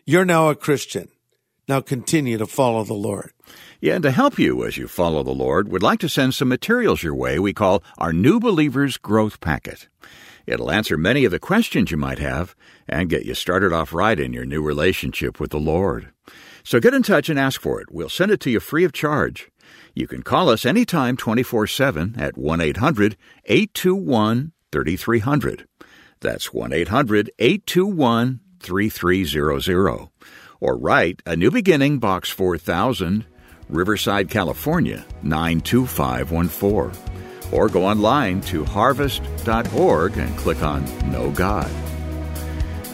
You're 0.04 0.26
now 0.26 0.50
a 0.50 0.54
Christian. 0.54 1.08
Now 1.66 1.80
continue 1.80 2.36
to 2.36 2.46
follow 2.46 2.84
the 2.84 2.92
Lord. 2.92 3.32
Yeah, 3.80 3.94
and 3.94 4.02
to 4.02 4.10
help 4.10 4.38
you 4.38 4.66
as 4.66 4.76
you 4.76 4.88
follow 4.88 5.22
the 5.22 5.30
Lord, 5.30 5.68
we'd 5.68 5.82
like 5.82 6.00
to 6.00 6.08
send 6.10 6.34
some 6.34 6.48
materials 6.48 7.02
your 7.02 7.14
way 7.14 7.38
we 7.38 7.54
call 7.54 7.82
our 7.96 8.12
New 8.12 8.38
Believers 8.38 8.98
Growth 8.98 9.40
Packet. 9.40 9.88
It'll 10.46 10.70
answer 10.70 10.98
many 10.98 11.24
of 11.24 11.30
the 11.30 11.38
questions 11.38 11.90
you 11.90 11.96
might 11.96 12.18
have 12.18 12.54
and 12.86 13.08
get 13.08 13.24
you 13.24 13.32
started 13.34 13.72
off 13.72 13.94
right 13.94 14.20
in 14.20 14.34
your 14.34 14.44
new 14.44 14.60
relationship 14.60 15.40
with 15.40 15.50
the 15.50 15.58
Lord. 15.58 16.12
So 16.62 16.78
get 16.78 16.92
in 16.92 17.02
touch 17.02 17.30
and 17.30 17.38
ask 17.38 17.58
for 17.58 17.80
it. 17.80 17.90
We'll 17.90 18.10
send 18.10 18.32
it 18.32 18.40
to 18.40 18.50
you 18.50 18.60
free 18.60 18.84
of 18.84 18.92
charge. 18.92 19.50
You 19.94 20.06
can 20.06 20.22
call 20.22 20.48
us 20.48 20.64
anytime 20.64 21.16
24 21.16 21.66
7 21.66 22.14
at 22.18 22.38
1 22.38 22.60
800 22.60 23.16
821 23.44 24.52
3300. 24.70 25.68
That's 26.20 26.52
1 26.52 26.72
800 26.72 27.30
821 27.38 28.40
3300. 28.60 30.08
Or 30.60 30.78
write 30.78 31.22
A 31.26 31.36
New 31.36 31.50
Beginning, 31.50 31.98
Box 31.98 32.30
4000, 32.30 33.26
Riverside, 33.68 34.30
California 34.30 35.04
92514. 35.22 37.52
Or 37.52 37.68
go 37.68 37.84
online 37.84 38.40
to 38.42 38.64
harvest.org 38.64 40.16
and 40.16 40.38
click 40.38 40.62
on 40.62 41.10
Know 41.10 41.30
God. 41.32 41.70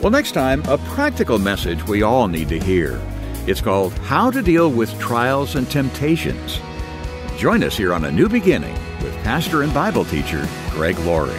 Well, 0.00 0.11
next 0.11 0.32
time, 0.32 0.64
a 0.64 0.78
practical 0.78 1.38
message 1.38 1.87
we 1.87 2.02
all 2.02 2.26
need 2.26 2.48
to 2.48 2.58
hear. 2.58 3.00
It's 3.46 3.61
called 3.61 3.92
How 3.92 4.30
to 4.30 4.42
Deal 4.42 4.70
with 4.70 4.98
Trials 4.98 5.54
and 5.54 5.70
Temptations. 5.70 6.61
Join 7.38 7.62
us 7.62 7.77
here 7.77 7.94
on 7.94 8.05
A 8.05 8.11
New 8.11 8.29
Beginning 8.29 8.74
with 9.01 9.14
pastor 9.22 9.62
and 9.62 9.72
Bible 9.72 10.05
teacher 10.05 10.48
Greg 10.70 10.98
Laurie. 10.98 11.38